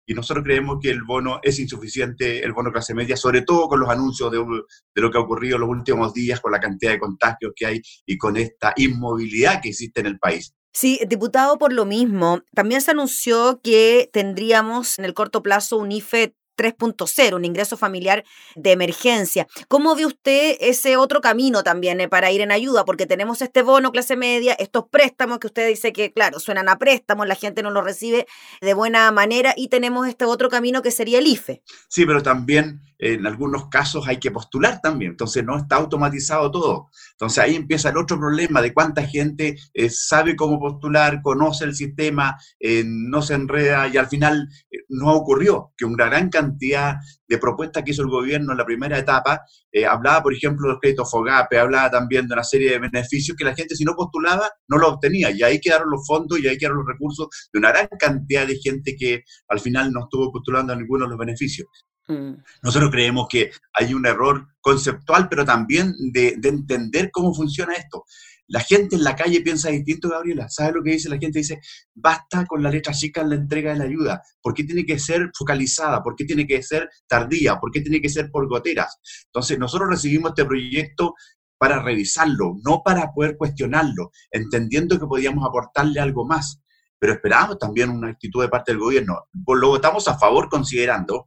Y 0.07 0.15
nosotros 0.15 0.45
creemos 0.45 0.79
que 0.81 0.91
el 0.91 1.03
bono 1.03 1.41
es 1.43 1.59
insuficiente, 1.59 2.45
el 2.45 2.53
bono 2.53 2.73
clase 2.73 2.95
media, 2.95 3.17
sobre 3.17 3.43
todo 3.43 3.69
con 3.69 3.81
los 3.81 3.89
anuncios 3.89 4.31
de, 4.31 4.39
de, 4.39 5.03
lo 5.03 5.11
que 5.11 5.19
ha 5.19 5.21
ocurrido 5.21 5.57
en 5.57 5.63
los 5.63 5.71
últimos 5.71 6.15
días, 6.15 6.41
con 6.41 6.53
la 6.53 6.61
cantidad 6.61 6.93
de 6.93 6.99
contagios 6.99 7.53
que 7.55 7.67
hay 7.67 7.83
y 8.07 8.17
con 8.17 8.37
esta 8.37 8.73
inmovilidad 8.77 9.61
que 9.61 9.71
existe 9.71 10.01
en 10.01 10.07
el 10.07 10.19
país. 10.19 10.55
Sí, 10.73 11.01
diputado, 11.09 11.59
por 11.59 11.73
lo 11.73 11.87
mismo, 11.87 12.43
también 12.55 12.83
se 12.83 12.91
anunció 12.91 13.61
que 13.63 14.11
tendríamos 14.13 14.99
en 14.99 15.07
el 15.07 15.15
corto 15.15 15.43
plazo 15.43 15.79
un 15.79 15.91
IFE 15.91 16.35
3.0, 16.57 17.37
un 17.37 17.45
ingreso 17.45 17.77
familiar 17.77 18.25
de 18.55 18.73
emergencia. 18.73 19.47
¿Cómo 19.69 19.95
ve 19.95 20.07
usted 20.07 20.57
ese 20.61 20.97
otro 20.97 21.21
camino 21.21 21.63
también 21.63 22.01
eh, 22.01 22.09
para 22.09 22.31
ir 22.31 22.41
en 22.41 22.53
ayuda? 22.53 22.85
Porque 22.85 23.07
tenemos 23.07 23.43
este 23.43 23.63
bono 23.63 23.93
clase 23.93 24.17
media, 24.17 24.55
estos 24.55 24.87
préstamos 24.89 25.39
que 25.39 25.47
usted 25.47 25.69
dice 25.69 25.93
que, 25.93 26.13
claro, 26.13 26.41
suenan 26.41 26.69
a 26.69 26.79
préstamos, 26.79 27.27
la 27.27 27.35
gente 27.35 27.63
no 27.63 27.71
lo 27.71 27.83
recibe 27.83 28.27
de 28.61 28.75
buena 28.75 29.11
manera 29.13 29.55
y 29.57 29.69
tenemos 29.69 30.09
este 30.09 30.25
otro 30.25 30.49
camino 30.49 30.83
que 30.83 30.91
sería 30.91 31.19
el 31.19 31.27
IFE. 31.27 31.63
Sí, 31.89 32.07
pero 32.07 32.23
también 32.23 32.81
en 32.99 33.27
algunos 33.27 33.69
casos 33.69 34.07
hay 34.09 34.19
que 34.19 34.31
postular 34.31 34.81
también, 34.81 35.13
entonces 35.13 35.45
no 35.45 35.57
está 35.57 35.77
automatizado 35.77 36.51
todo. 36.51 36.91
Entonces 37.13 37.39
ahí 37.39 37.55
empieza 37.55 37.91
el 37.91 37.97
otro 37.97 38.19
problema 38.19 38.63
de 38.63 38.73
cuánta 38.73 39.07
gente 39.07 39.57
eh, 39.75 39.91
sabe 39.91 40.37
cómo 40.37 40.59
postular, 40.59 41.21
conoce 41.23 41.65
el 41.65 41.75
sistema, 41.75 42.37
eh, 42.61 42.85
no 42.87 43.23
se 43.23 43.35
enreda 43.35 43.89
y 43.89 43.97
al 43.97 44.07
final 44.09 44.49
eh, 44.71 44.79
no 44.89 45.15
ocurrió 45.15 45.73
que 45.77 45.85
una 45.85 46.07
gran 46.07 46.31
cantidad 46.31 46.97
de 47.29 47.39
propuestas 47.39 47.83
que 47.83 47.91
hizo 47.91 48.03
el 48.03 48.09
gobierno 48.09 48.53
en 48.53 48.59
la 48.59 48.65
primera 48.65 48.99
etapa, 48.99 49.43
hablaba 49.91 50.23
por 50.23 50.33
ejemplo 50.33 50.69
del 50.69 50.79
crédito 50.79 51.05
FOGAPE, 51.05 51.59
hablaba 51.59 51.91
también 51.91 52.27
de 52.27 52.35
una 52.35 52.45
serie 52.45 52.71
de 52.71 52.79
beneficios 52.79 53.37
que 53.37 53.45
la 53.45 53.55
gente 53.55 53.75
si 53.75 53.85
no 53.85 53.95
postulaba 53.95 54.49
no 54.69 54.79
lo 54.79 54.89
obtenía 54.89 55.31
y 55.31 55.43
ahí 55.43 55.61
quedaron 55.61 55.91
los 55.91 56.07
fondos 56.07 56.39
y 56.39 56.47
ahí 56.47 56.57
quedaron 56.57 56.79
los 56.79 56.87
recursos 56.87 57.29
de 57.53 57.59
una 57.59 57.71
gran 57.73 57.89
cantidad 57.99 58.47
de 58.47 58.57
gente 58.57 58.97
que 58.97 59.23
al 59.49 59.61
final 59.61 59.93
no 59.93 60.05
estuvo 60.05 60.33
postulando 60.33 60.73
a 60.73 60.77
ninguno 60.77 61.05
de 61.05 61.11
los 61.11 61.19
beneficios. 61.19 61.67
Mm. 62.09 62.35
Nosotros 62.63 62.91
creemos 62.91 63.27
que 63.29 63.51
hay 63.73 63.95
un 63.95 64.07
error 64.07 64.47
conceptual, 64.61 65.29
pero 65.29 65.45
también 65.45 65.93
de, 66.13 66.39
entender 66.43 67.11
cómo 67.11 67.35
funciona 67.35 67.75
esto. 67.75 68.05
La 68.49 68.61
gente 68.61 68.95
en 68.95 69.03
la 69.03 69.17
calle 69.17 69.41
piensa 69.41 69.71
distinto, 69.71 70.09
Gabriela. 70.09 70.49
¿Sabes 70.49 70.75
lo 70.75 70.83
que 70.83 70.93
dice? 70.93 71.09
La 71.09 71.19
gente 71.19 71.41
dice, 71.41 71.61
basta 71.95 72.47
con 72.47 72.63
la 72.63 72.71
letra 72.71 72.93
chica 72.93 73.23
en 73.23 73.31
la 73.31 73.35
entrega 73.35 73.73
de 73.73 73.79
la 73.79 73.85
ayuda. 73.85 74.23
¿Por 74.41 74.55
qué 74.55 74.63
tiene 74.63 74.87
que 74.87 75.01
ser 75.01 75.31
focalizada? 75.37 76.01
¿Por 76.03 76.15
qué 76.15 76.25
tiene 76.25 76.47
que 76.47 76.63
ser 76.63 76.89
tardía? 77.09 77.59
¿Por 77.59 77.73
qué 77.73 77.81
tiene 77.81 78.01
que 78.01 78.09
ser 78.09 78.31
por 78.31 78.49
goteras? 78.49 79.01
Entonces, 79.27 79.59
nosotros 79.59 79.91
recibimos 79.91 80.31
este 80.31 80.45
proyecto 80.45 81.15
para 81.59 81.83
revisarlo, 81.83 82.55
no 82.65 82.83
para 82.85 83.13
poder 83.13 83.37
cuestionarlo, 83.37 84.11
entendiendo 84.31 85.01
que 85.01 85.07
podíamos 85.07 85.45
aportarle 85.45 85.99
algo 85.99 86.25
más. 86.25 86.61
Pero 86.99 87.15
esperamos 87.15 87.59
también 87.59 87.91
una 87.91 88.11
actitud 88.11 88.43
de 88.43 88.49
parte 88.49 88.73
del 88.73 88.81
gobierno. 88.81 89.27
Lo 89.47 89.69
votamos 89.69 90.07
a 90.07 90.19
favor 90.19 90.49
considerando 90.49 91.27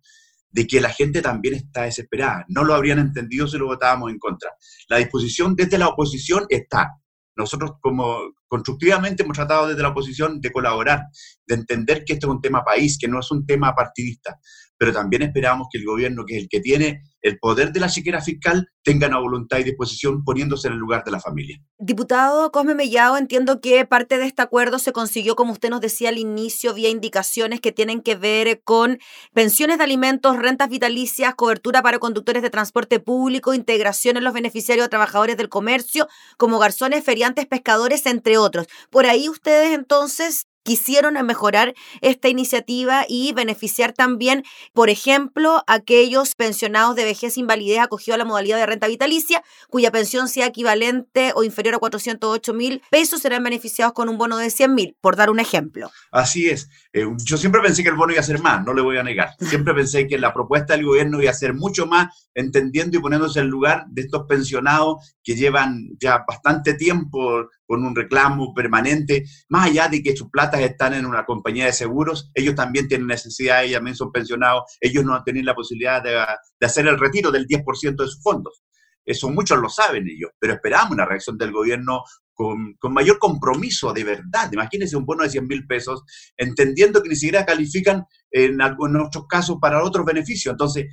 de 0.51 0.67
que 0.67 0.81
la 0.81 0.89
gente 0.89 1.21
también 1.21 1.55
está 1.55 1.83
desesperada. 1.83 2.45
No 2.47 2.63
lo 2.63 2.73
habrían 2.73 2.99
entendido 2.99 3.47
si 3.47 3.57
lo 3.57 3.67
votábamos 3.67 4.11
en 4.11 4.19
contra. 4.19 4.51
La 4.87 4.97
disposición 4.97 5.55
desde 5.55 5.77
la 5.77 5.87
oposición 5.87 6.45
está. 6.49 6.89
Nosotros 7.35 7.73
como 7.81 8.17
constructivamente 8.47 9.23
hemos 9.23 9.37
tratado 9.37 9.67
desde 9.67 9.81
la 9.81 9.89
oposición 9.89 10.41
de 10.41 10.51
colaborar, 10.51 11.03
de 11.45 11.55
entender 11.55 12.03
que 12.03 12.13
esto 12.13 12.27
es 12.27 12.33
un 12.33 12.41
tema 12.41 12.63
país, 12.63 12.97
que 12.97 13.07
no 13.07 13.19
es 13.19 13.31
un 13.31 13.45
tema 13.45 13.73
partidista 13.73 14.39
pero 14.79 14.93
también 14.93 15.21
esperamos 15.21 15.67
que 15.71 15.77
el 15.77 15.85
gobierno, 15.85 16.23
que 16.25 16.37
es 16.37 16.43
el 16.43 16.49
que 16.49 16.61
tiene 16.61 17.03
el 17.21 17.37
poder 17.37 17.73
de 17.73 17.81
la 17.81 17.89
siquiera 17.89 18.21
fiscal, 18.21 18.69
tenga 18.81 19.07
una 19.07 19.19
voluntad 19.19 19.59
y 19.59 19.63
disposición 19.63 20.23
poniéndose 20.23 20.69
en 20.69 20.75
el 20.75 20.79
lugar 20.79 21.03
de 21.03 21.11
la 21.11 21.19
familia. 21.19 21.61
Diputado 21.77 22.49
Cosme 22.51 22.75
Mellado, 22.75 23.17
entiendo 23.17 23.59
que 23.59 23.85
parte 23.85 24.17
de 24.17 24.25
este 24.25 24.41
acuerdo 24.41 24.79
se 24.79 24.93
consiguió, 24.93 25.35
como 25.35 25.51
usted 25.51 25.69
nos 25.69 25.81
decía 25.81 26.09
al 26.09 26.17
inicio, 26.17 26.73
vía 26.73 26.89
indicaciones 26.89 27.59
que 27.59 27.73
tienen 27.73 28.01
que 28.01 28.15
ver 28.15 28.61
con 28.63 28.99
pensiones 29.33 29.79
de 29.79 29.83
alimentos, 29.83 30.37
rentas 30.37 30.69
vitalicias, 30.69 31.35
cobertura 31.35 31.81
para 31.81 31.99
conductores 31.99 32.41
de 32.41 32.49
transporte 32.49 33.01
público, 33.01 33.53
integración 33.53 34.15
en 34.15 34.23
los 34.23 34.33
beneficiarios 34.33 34.85
de 34.85 34.89
trabajadores 34.89 35.35
del 35.35 35.49
comercio, 35.49 36.07
como 36.37 36.57
garzones, 36.57 37.03
feriantes, 37.03 37.47
pescadores, 37.47 38.05
entre 38.05 38.37
otros. 38.37 38.67
Por 38.89 39.05
ahí 39.05 39.27
ustedes 39.27 39.77
entonces 39.77 40.47
quisieron 40.63 41.13
mejorar 41.25 41.73
esta 42.01 42.29
iniciativa 42.29 43.05
y 43.07 43.33
beneficiar 43.33 43.93
también, 43.93 44.43
por 44.73 44.89
ejemplo, 44.89 45.63
aquellos 45.67 46.35
pensionados 46.35 46.95
de 46.95 47.05
vejez 47.05 47.37
invalidez 47.37 47.79
acogidos 47.79 48.15
a 48.15 48.17
la 48.19 48.25
modalidad 48.25 48.57
de 48.57 48.65
renta 48.65 48.87
vitalicia, 48.87 49.43
cuya 49.69 49.91
pensión 49.91 50.27
sea 50.27 50.47
equivalente 50.47 51.31
o 51.35 51.43
inferior 51.43 51.75
a 51.75 51.79
408 51.79 52.53
mil 52.53 52.81
pesos, 52.89 53.21
serán 53.21 53.43
beneficiados 53.43 53.93
con 53.93 54.09
un 54.09 54.17
bono 54.17 54.37
de 54.37 54.49
100 54.49 54.75
mil, 54.75 54.97
por 55.01 55.15
dar 55.15 55.29
un 55.29 55.39
ejemplo. 55.39 55.89
Así 56.11 56.49
es. 56.49 56.69
Eh, 56.93 57.05
yo 57.23 57.37
siempre 57.37 57.61
pensé 57.61 57.83
que 57.83 57.89
el 57.89 57.95
bono 57.95 58.13
iba 58.13 58.21
a 58.21 58.23
ser 58.23 58.41
más, 58.41 58.63
no 58.65 58.73
le 58.73 58.81
voy 58.81 58.97
a 58.97 59.03
negar. 59.03 59.29
Siempre 59.39 59.73
pensé 59.73 60.07
que 60.07 60.17
la 60.17 60.33
propuesta 60.33 60.73
del 60.75 60.85
gobierno 60.85 61.21
iba 61.21 61.31
a 61.31 61.33
ser 61.33 61.53
mucho 61.53 61.85
más, 61.85 62.29
entendiendo 62.33 62.97
y 62.97 63.01
poniéndose 63.01 63.39
en 63.39 63.47
lugar 63.47 63.85
de 63.89 64.01
estos 64.01 64.25
pensionados 64.27 65.15
que 65.23 65.35
llevan 65.35 65.89
ya 65.99 66.23
bastante 66.27 66.73
tiempo 66.73 67.47
con 67.69 67.85
un 67.85 67.95
reclamo 67.95 68.51
permanente, 68.55 69.25
más 69.47 69.67
allá 69.67 69.87
de 69.87 70.01
que 70.01 70.17
sus 70.17 70.31
platas 70.31 70.59
están 70.61 70.95
en 70.95 71.05
una 71.05 71.23
compañía 71.23 71.65
de 71.65 71.71
seguros, 71.71 72.31
ellos 72.33 72.55
también 72.55 72.87
tienen 72.87 73.05
necesidad, 73.05 73.63
ellos 73.63 73.75
también 73.75 73.95
son 73.95 74.11
pensionados, 74.11 74.63
ellos 74.81 75.05
no 75.05 75.21
tienen 75.23 75.45
la 75.45 75.53
posibilidad 75.53 76.01
de, 76.01 76.17
hacer 76.65 76.87
el 76.87 76.99
retiro 76.99 77.29
del 77.29 77.45
10% 77.45 77.95
de 77.95 78.07
sus 78.07 78.23
fondos. 78.23 78.63
Eso 79.05 79.29
muchos 79.29 79.59
lo 79.59 79.69
saben 79.69 80.07
ellos, 80.09 80.31
pero 80.39 80.53
esperamos 80.53 80.93
una 80.93 81.05
reacción 81.05 81.37
del 81.37 81.51
gobierno 81.51 82.01
con, 82.33 82.75
mayor 82.91 83.19
compromiso 83.19 83.93
de 83.93 84.03
verdad. 84.03 84.51
Imagínense 84.51 84.97
un 84.97 85.05
bono 85.05 85.21
de 85.21 85.29
100 85.29 85.45
mil 85.45 85.67
pesos, 85.67 86.01
entendiendo 86.37 87.03
que 87.03 87.09
ni 87.09 87.15
siquiera 87.15 87.45
califican 87.45 88.03
en, 88.31 88.59
algunos 88.63 89.09
otros 89.09 89.25
casos 89.29 89.57
para 89.61 89.83
otros 89.83 90.07
beneficios. 90.07 90.53
Entonces, 90.53 90.87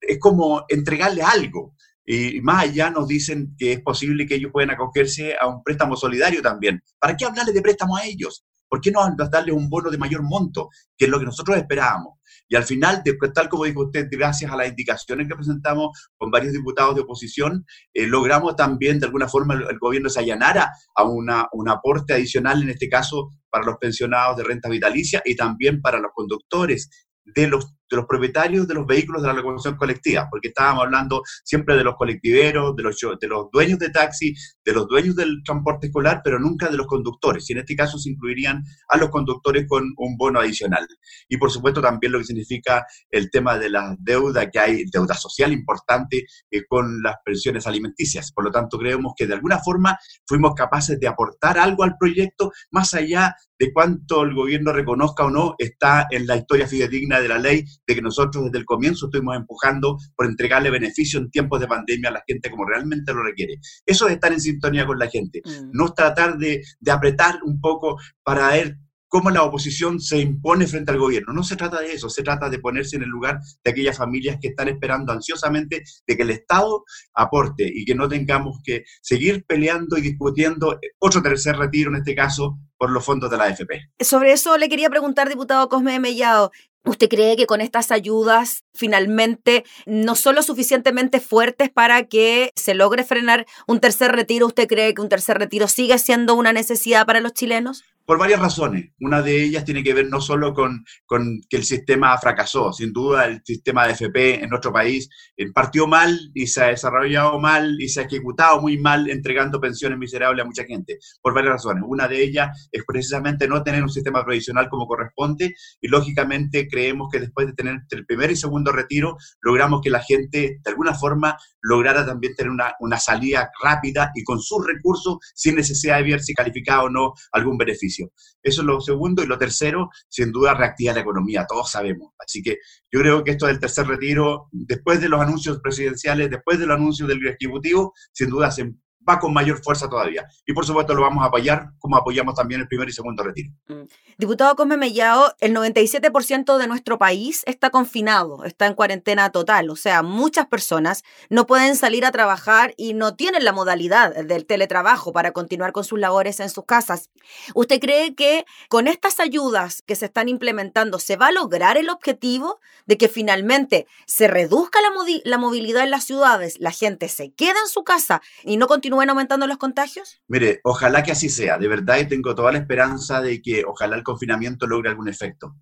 es 0.00 0.18
como 0.18 0.64
entregarle 0.68 1.20
algo. 1.20 1.74
Y 2.04 2.40
más 2.42 2.64
allá 2.64 2.90
nos 2.90 3.08
dicen 3.08 3.54
que 3.58 3.72
es 3.72 3.80
posible 3.80 4.26
que 4.26 4.34
ellos 4.34 4.52
puedan 4.52 4.70
acogerse 4.70 5.34
a 5.40 5.46
un 5.46 5.62
préstamo 5.62 5.96
solidario 5.96 6.42
también. 6.42 6.82
¿Para 6.98 7.16
qué 7.16 7.24
hablarles 7.24 7.54
de 7.54 7.62
préstamo 7.62 7.96
a 7.96 8.04
ellos? 8.04 8.44
¿Por 8.68 8.80
qué 8.80 8.90
no 8.90 9.00
darles 9.30 9.54
un 9.54 9.70
bono 9.70 9.90
de 9.90 9.98
mayor 9.98 10.22
monto, 10.22 10.68
que 10.96 11.04
es 11.04 11.10
lo 11.10 11.18
que 11.18 11.26
nosotros 11.26 11.56
esperábamos? 11.56 12.14
Y 12.48 12.56
al 12.56 12.64
final, 12.64 13.02
tal 13.34 13.48
como 13.48 13.64
dijo 13.64 13.84
usted, 13.84 14.08
gracias 14.10 14.50
a 14.50 14.56
las 14.56 14.68
indicaciones 14.68 15.28
que 15.28 15.34
presentamos 15.34 15.96
con 16.16 16.30
varios 16.30 16.52
diputados 16.52 16.94
de 16.94 17.02
oposición, 17.02 17.64
eh, 17.92 18.06
logramos 18.06 18.54
también, 18.56 18.98
de 18.98 19.06
alguna 19.06 19.28
forma, 19.28 19.54
el, 19.54 19.78
gobierno 19.78 20.10
se 20.10 20.20
allanara 20.20 20.70
a 20.94 21.04
una, 21.04 21.46
un 21.52 21.68
aporte 21.68 22.14
adicional, 22.14 22.62
en 22.62 22.70
este 22.70 22.88
caso, 22.88 23.30
para 23.48 23.64
los 23.64 23.76
pensionados 23.80 24.36
de 24.36 24.44
renta 24.44 24.68
vitalicia 24.68 25.22
y 25.24 25.36
también 25.36 25.80
para 25.80 26.00
los 26.00 26.10
conductores 26.12 26.90
de 27.24 27.48
los 27.48 27.74
de 27.90 27.96
los 27.96 28.06
propietarios 28.06 28.66
de 28.66 28.74
los 28.74 28.86
vehículos 28.86 29.22
de 29.22 29.28
la 29.28 29.34
locomoción 29.34 29.76
colectiva, 29.76 30.28
porque 30.30 30.48
estábamos 30.48 30.84
hablando 30.84 31.22
siempre 31.44 31.76
de 31.76 31.84
los 31.84 31.94
colectiveros, 31.96 32.74
de 32.76 32.82
los, 32.82 32.98
de 33.20 33.28
los 33.28 33.50
dueños 33.52 33.78
de 33.78 33.90
taxi, 33.90 34.34
de 34.64 34.72
los 34.72 34.86
dueños 34.88 35.16
del 35.16 35.42
transporte 35.44 35.86
escolar, 35.88 36.20
pero 36.24 36.38
nunca 36.38 36.68
de 36.68 36.76
los 36.76 36.86
conductores. 36.86 37.48
Y 37.48 37.52
en 37.52 37.60
este 37.60 37.76
caso 37.76 37.98
se 37.98 38.10
incluirían 38.10 38.62
a 38.88 38.96
los 38.96 39.10
conductores 39.10 39.66
con 39.68 39.92
un 39.96 40.16
bono 40.16 40.40
adicional. 40.40 40.86
Y 41.28 41.36
por 41.36 41.50
supuesto 41.50 41.80
también 41.80 42.12
lo 42.12 42.18
que 42.18 42.24
significa 42.24 42.86
el 43.10 43.30
tema 43.30 43.58
de 43.58 43.70
la 43.70 43.94
deuda, 43.98 44.50
que 44.50 44.58
hay 44.58 44.84
deuda 44.90 45.14
social 45.14 45.52
importante 45.52 46.26
eh, 46.50 46.64
con 46.66 47.02
las 47.02 47.16
pensiones 47.24 47.66
alimenticias. 47.66 48.32
Por 48.32 48.44
lo 48.44 48.50
tanto, 48.50 48.78
creemos 48.78 49.12
que 49.16 49.26
de 49.26 49.34
alguna 49.34 49.58
forma 49.58 49.98
fuimos 50.26 50.54
capaces 50.54 50.98
de 50.98 51.08
aportar 51.08 51.58
algo 51.58 51.84
al 51.84 51.96
proyecto, 51.98 52.50
más 52.70 52.94
allá 52.94 53.34
de 53.58 53.72
cuánto 53.72 54.22
el 54.22 54.34
gobierno 54.34 54.72
reconozca 54.72 55.24
o 55.24 55.30
no, 55.30 55.54
está 55.58 56.06
en 56.10 56.26
la 56.26 56.36
historia 56.36 56.66
fidedigna 56.66 57.20
de 57.20 57.28
la 57.28 57.38
ley 57.38 57.64
de 57.86 57.94
que 57.94 58.02
nosotros 58.02 58.44
desde 58.44 58.58
el 58.58 58.64
comienzo 58.64 59.06
estuvimos 59.06 59.36
empujando 59.36 59.98
por 60.16 60.26
entregarle 60.26 60.70
beneficio 60.70 61.18
en 61.18 61.30
tiempos 61.30 61.60
de 61.60 61.66
pandemia 61.66 62.10
a 62.10 62.14
la 62.14 62.24
gente 62.26 62.50
como 62.50 62.64
realmente 62.64 63.12
lo 63.12 63.22
requiere. 63.22 63.58
Eso 63.86 64.06
es 64.06 64.14
estar 64.14 64.32
en 64.32 64.40
sintonía 64.40 64.86
con 64.86 64.98
la 64.98 65.08
gente, 65.08 65.42
mm. 65.44 65.70
no 65.72 65.92
tratar 65.92 66.36
de, 66.38 66.62
de 66.80 66.90
apretar 66.90 67.40
un 67.44 67.60
poco 67.60 67.98
para 68.22 68.48
ver 68.48 68.78
cómo 69.14 69.30
la 69.30 69.44
oposición 69.44 70.00
se 70.00 70.18
impone 70.18 70.66
frente 70.66 70.90
al 70.90 70.98
gobierno. 70.98 71.32
No 71.32 71.44
se 71.44 71.54
trata 71.54 71.80
de 71.80 71.92
eso, 71.92 72.10
se 72.10 72.24
trata 72.24 72.50
de 72.50 72.58
ponerse 72.58 72.96
en 72.96 73.04
el 73.04 73.10
lugar 73.10 73.38
de 73.62 73.70
aquellas 73.70 73.96
familias 73.96 74.38
que 74.42 74.48
están 74.48 74.66
esperando 74.66 75.12
ansiosamente 75.12 75.84
de 76.04 76.16
que 76.16 76.22
el 76.24 76.30
Estado 76.30 76.82
aporte 77.14 77.70
y 77.72 77.84
que 77.84 77.94
no 77.94 78.08
tengamos 78.08 78.58
que 78.64 78.82
seguir 79.02 79.44
peleando 79.46 79.96
y 79.96 80.00
discutiendo 80.00 80.80
otro 80.98 81.22
tercer 81.22 81.56
retiro, 81.56 81.90
en 81.90 81.98
este 81.98 82.16
caso, 82.16 82.58
por 82.76 82.90
los 82.90 83.04
fondos 83.04 83.30
de 83.30 83.36
la 83.36 83.44
AFP. 83.44 83.82
Sobre 84.00 84.32
eso 84.32 84.58
le 84.58 84.68
quería 84.68 84.90
preguntar, 84.90 85.28
diputado 85.28 85.68
Cosme 85.68 86.00
Mellado, 86.00 86.50
¿Usted 86.86 87.08
cree 87.08 87.36
que 87.36 87.46
con 87.46 87.62
estas 87.62 87.90
ayudas 87.90 88.64
finalmente 88.74 89.64
no 89.86 90.14
son 90.14 90.42
suficientemente 90.42 91.18
fuertes 91.18 91.70
para 91.70 92.04
que 92.04 92.52
se 92.56 92.74
logre 92.74 93.04
frenar 93.04 93.46
un 93.66 93.80
tercer 93.80 94.12
retiro? 94.12 94.46
¿Usted 94.46 94.68
cree 94.68 94.92
que 94.92 95.00
un 95.00 95.08
tercer 95.08 95.38
retiro 95.38 95.66
sigue 95.66 95.96
siendo 95.98 96.34
una 96.34 96.52
necesidad 96.52 97.06
para 97.06 97.20
los 97.20 97.32
chilenos? 97.32 97.84
Por 98.06 98.18
varias 98.18 98.38
razones. 98.38 98.90
Una 99.00 99.22
de 99.22 99.42
ellas 99.42 99.64
tiene 99.64 99.82
que 99.82 99.94
ver 99.94 100.10
no 100.10 100.20
solo 100.20 100.52
con, 100.52 100.84
con 101.06 101.40
que 101.48 101.56
el 101.56 101.64
sistema 101.64 102.18
fracasó, 102.18 102.70
sin 102.70 102.92
duda 102.92 103.24
el 103.24 103.40
sistema 103.42 103.86
de 103.86 103.94
FP 103.94 104.44
en 104.44 104.50
nuestro 104.50 104.74
país 104.74 105.08
eh, 105.38 105.50
partió 105.54 105.86
mal 105.86 106.14
y 106.34 106.46
se 106.46 106.62
ha 106.62 106.66
desarrollado 106.66 107.40
mal 107.40 107.76
y 107.80 107.88
se 107.88 108.00
ha 108.00 108.04
ejecutado 108.04 108.60
muy 108.60 108.76
mal 108.76 109.08
entregando 109.08 109.58
pensiones 109.58 109.98
miserables 109.98 110.44
a 110.44 110.46
mucha 110.46 110.64
gente, 110.64 110.98
por 111.22 111.32
varias 111.32 111.54
razones. 111.54 111.82
Una 111.86 112.06
de 112.06 112.22
ellas 112.22 112.68
es 112.70 112.84
precisamente 112.86 113.48
no 113.48 113.62
tener 113.62 113.82
un 113.82 113.88
sistema 113.88 114.22
provisional 114.22 114.68
como 114.68 114.86
corresponde 114.86 115.54
y 115.80 115.88
lógicamente 115.88 116.68
creemos 116.74 117.08
que 117.10 117.20
después 117.20 117.46
de 117.46 117.52
tener 117.52 117.80
el 117.90 118.06
primer 118.06 118.30
y 118.30 118.36
segundo 118.36 118.72
retiro, 118.72 119.16
logramos 119.40 119.80
que 119.80 119.90
la 119.90 120.02
gente 120.02 120.58
de 120.62 120.70
alguna 120.70 120.94
forma 120.94 121.36
lograra 121.62 122.04
también 122.04 122.34
tener 122.34 122.50
una, 122.50 122.74
una 122.80 122.98
salida 122.98 123.50
rápida 123.62 124.10
y 124.14 124.24
con 124.24 124.40
sus 124.40 124.66
recursos 124.66 125.18
sin 125.34 125.54
necesidad 125.54 125.98
de 125.98 126.10
ver 126.10 126.20
si 126.20 126.34
calificaba 126.34 126.84
o 126.84 126.90
no 126.90 127.12
algún 127.32 127.56
beneficio. 127.56 128.10
Eso 128.42 128.60
es 128.62 128.66
lo 128.66 128.80
segundo. 128.80 129.22
Y 129.22 129.26
lo 129.26 129.38
tercero, 129.38 129.88
sin 130.08 130.32
duda, 130.32 130.54
reactiva 130.54 130.92
la 130.92 131.00
economía, 131.00 131.46
todos 131.46 131.70
sabemos. 131.70 132.12
Así 132.18 132.42
que 132.42 132.58
yo 132.90 133.00
creo 133.00 133.24
que 133.24 133.32
esto 133.32 133.46
del 133.46 133.60
tercer 133.60 133.86
retiro, 133.86 134.48
después 134.52 135.00
de 135.00 135.08
los 135.08 135.20
anuncios 135.20 135.60
presidenciales, 135.60 136.30
después 136.30 136.58
de 136.58 136.66
los 136.66 136.76
anuncios 136.76 137.08
del 137.08 137.24
Ejecutivo, 137.26 137.94
sin 138.12 138.30
duda 138.30 138.50
se 138.50 138.72
va 139.08 139.18
con 139.18 139.32
mayor 139.32 139.62
fuerza 139.62 139.88
todavía. 139.88 140.26
Y 140.46 140.52
por 140.52 140.64
supuesto 140.66 140.94
lo 140.94 141.02
vamos 141.02 141.22
a 141.24 141.28
apoyar, 141.28 141.70
como 141.78 141.96
apoyamos 141.96 142.34
también 142.34 142.60
el 142.60 142.68
primer 142.68 142.88
y 142.88 142.92
segundo 142.92 143.22
retiro. 143.22 143.50
Mm. 143.68 143.84
Diputado 144.18 144.54
Cosme 144.56 144.76
Mellao, 144.76 145.34
el 145.40 145.54
97% 145.54 146.56
de 146.56 146.66
nuestro 146.66 146.98
país 146.98 147.42
está 147.46 147.70
confinado, 147.70 148.44
está 148.44 148.66
en 148.66 148.74
cuarentena 148.74 149.30
total, 149.30 149.70
o 149.70 149.76
sea, 149.76 150.02
muchas 150.02 150.46
personas 150.46 151.02
no 151.30 151.46
pueden 151.46 151.76
salir 151.76 152.04
a 152.04 152.12
trabajar 152.12 152.74
y 152.76 152.94
no 152.94 153.16
tienen 153.16 153.44
la 153.44 153.52
modalidad 153.52 154.14
del 154.24 154.46
teletrabajo 154.46 155.12
para 155.12 155.32
continuar 155.32 155.72
con 155.72 155.84
sus 155.84 155.98
labores 155.98 156.40
en 156.40 156.50
sus 156.50 156.64
casas. 156.64 157.10
¿Usted 157.54 157.80
cree 157.80 158.14
que 158.14 158.44
con 158.68 158.86
estas 158.86 159.20
ayudas 159.20 159.82
que 159.82 159.96
se 159.96 160.06
están 160.06 160.28
implementando 160.28 160.98
se 160.98 161.16
va 161.16 161.28
a 161.28 161.32
lograr 161.32 161.76
el 161.76 161.90
objetivo 161.90 162.60
de 162.86 162.96
que 162.96 163.08
finalmente 163.08 163.86
se 164.06 164.28
reduzca 164.28 164.80
la, 164.80 164.90
la 165.24 165.38
movilidad 165.38 165.84
en 165.84 165.90
las 165.90 166.04
ciudades, 166.04 166.56
la 166.60 166.70
gente 166.70 167.08
se 167.08 167.32
queda 167.32 167.56
en 167.62 167.68
su 167.68 167.82
casa 167.82 168.22
y 168.44 168.56
no 168.56 168.66
continúa 168.66 168.93
continúen 168.94 169.10
aumentando 169.10 169.46
los 169.46 169.58
contagios? 169.58 170.22
Mire, 170.28 170.60
ojalá 170.62 171.02
que 171.02 171.12
así 171.12 171.28
sea. 171.28 171.58
De 171.58 171.68
verdad, 171.68 171.98
y 171.98 172.06
tengo 172.06 172.34
toda 172.34 172.52
la 172.52 172.58
esperanza 172.58 173.20
de 173.20 173.42
que 173.42 173.64
ojalá 173.66 173.96
el 173.96 174.02
confinamiento 174.02 174.66
logre 174.66 174.90
algún 174.90 175.08
efecto. 175.08 175.56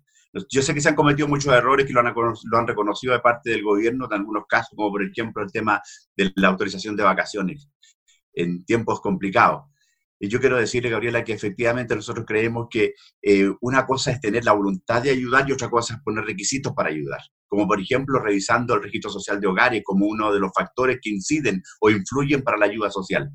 Yo 0.49 0.61
sé 0.61 0.73
que 0.73 0.81
se 0.81 0.89
han 0.89 0.95
cometido 0.95 1.27
muchos 1.27 1.53
errores 1.53 1.85
que 1.85 1.93
lo 1.93 1.99
han, 1.99 2.13
lo 2.13 2.57
han 2.57 2.67
reconocido 2.67 3.13
de 3.13 3.19
parte 3.19 3.51
del 3.51 3.63
gobierno 3.63 4.05
en 4.05 4.13
algunos 4.13 4.45
casos, 4.47 4.71
como 4.75 4.91
por 4.91 5.03
ejemplo 5.03 5.43
el 5.43 5.51
tema 5.51 5.81
de 6.15 6.31
la 6.35 6.47
autorización 6.47 6.95
de 6.95 7.03
vacaciones 7.03 7.69
en 8.33 8.65
tiempos 8.65 8.99
complicados. 8.99 9.63
Y 10.19 10.29
yo 10.29 10.39
quiero 10.39 10.57
decirle, 10.57 10.89
Gabriela, 10.89 11.23
que 11.23 11.33
efectivamente 11.33 11.95
nosotros 11.95 12.25
creemos 12.25 12.67
que 12.69 12.93
eh, 13.21 13.51
una 13.61 13.85
cosa 13.85 14.11
es 14.11 14.21
tener 14.21 14.45
la 14.45 14.53
voluntad 14.53 15.01
de 15.01 15.09
ayudar 15.09 15.47
y 15.47 15.51
otra 15.51 15.69
cosa 15.69 15.95
es 15.95 16.01
poner 16.01 16.23
requisitos 16.23 16.73
para 16.73 16.89
ayudar. 16.89 17.19
Como 17.47 17.67
por 17.67 17.79
ejemplo 17.79 18.19
revisando 18.19 18.75
el 18.75 18.83
registro 18.83 19.11
social 19.11 19.39
de 19.39 19.47
hogares 19.47 19.81
como 19.83 20.05
uno 20.05 20.33
de 20.33 20.39
los 20.39 20.51
factores 20.55 20.99
que 21.01 21.09
inciden 21.09 21.61
o 21.81 21.89
influyen 21.89 22.41
para 22.41 22.57
la 22.57 22.65
ayuda 22.65 22.89
social. 22.89 23.29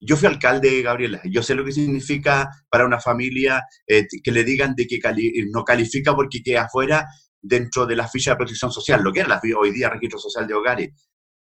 Yo 0.00 0.16
fui 0.16 0.26
alcalde, 0.26 0.82
Gabriela, 0.82 1.20
yo 1.30 1.42
sé 1.42 1.54
lo 1.54 1.64
que 1.64 1.70
significa 1.70 2.48
para 2.68 2.86
una 2.86 2.98
familia 2.98 3.62
eh, 3.86 4.06
que 4.22 4.32
le 4.32 4.42
digan 4.42 4.74
de 4.74 4.86
que 4.86 4.98
no 5.52 5.62
califica 5.64 6.14
porque 6.14 6.42
queda 6.42 6.62
afuera 6.62 7.06
dentro 7.40 7.86
de 7.86 7.94
la 7.94 8.08
ficha 8.08 8.32
de 8.32 8.36
protección 8.38 8.72
social, 8.72 9.02
lo 9.02 9.12
que 9.12 9.20
era 9.20 9.28
la, 9.28 9.40
hoy 9.56 9.70
día 9.70 9.90
registro 9.90 10.18
social 10.18 10.46
de 10.46 10.54
hogares 10.54 10.90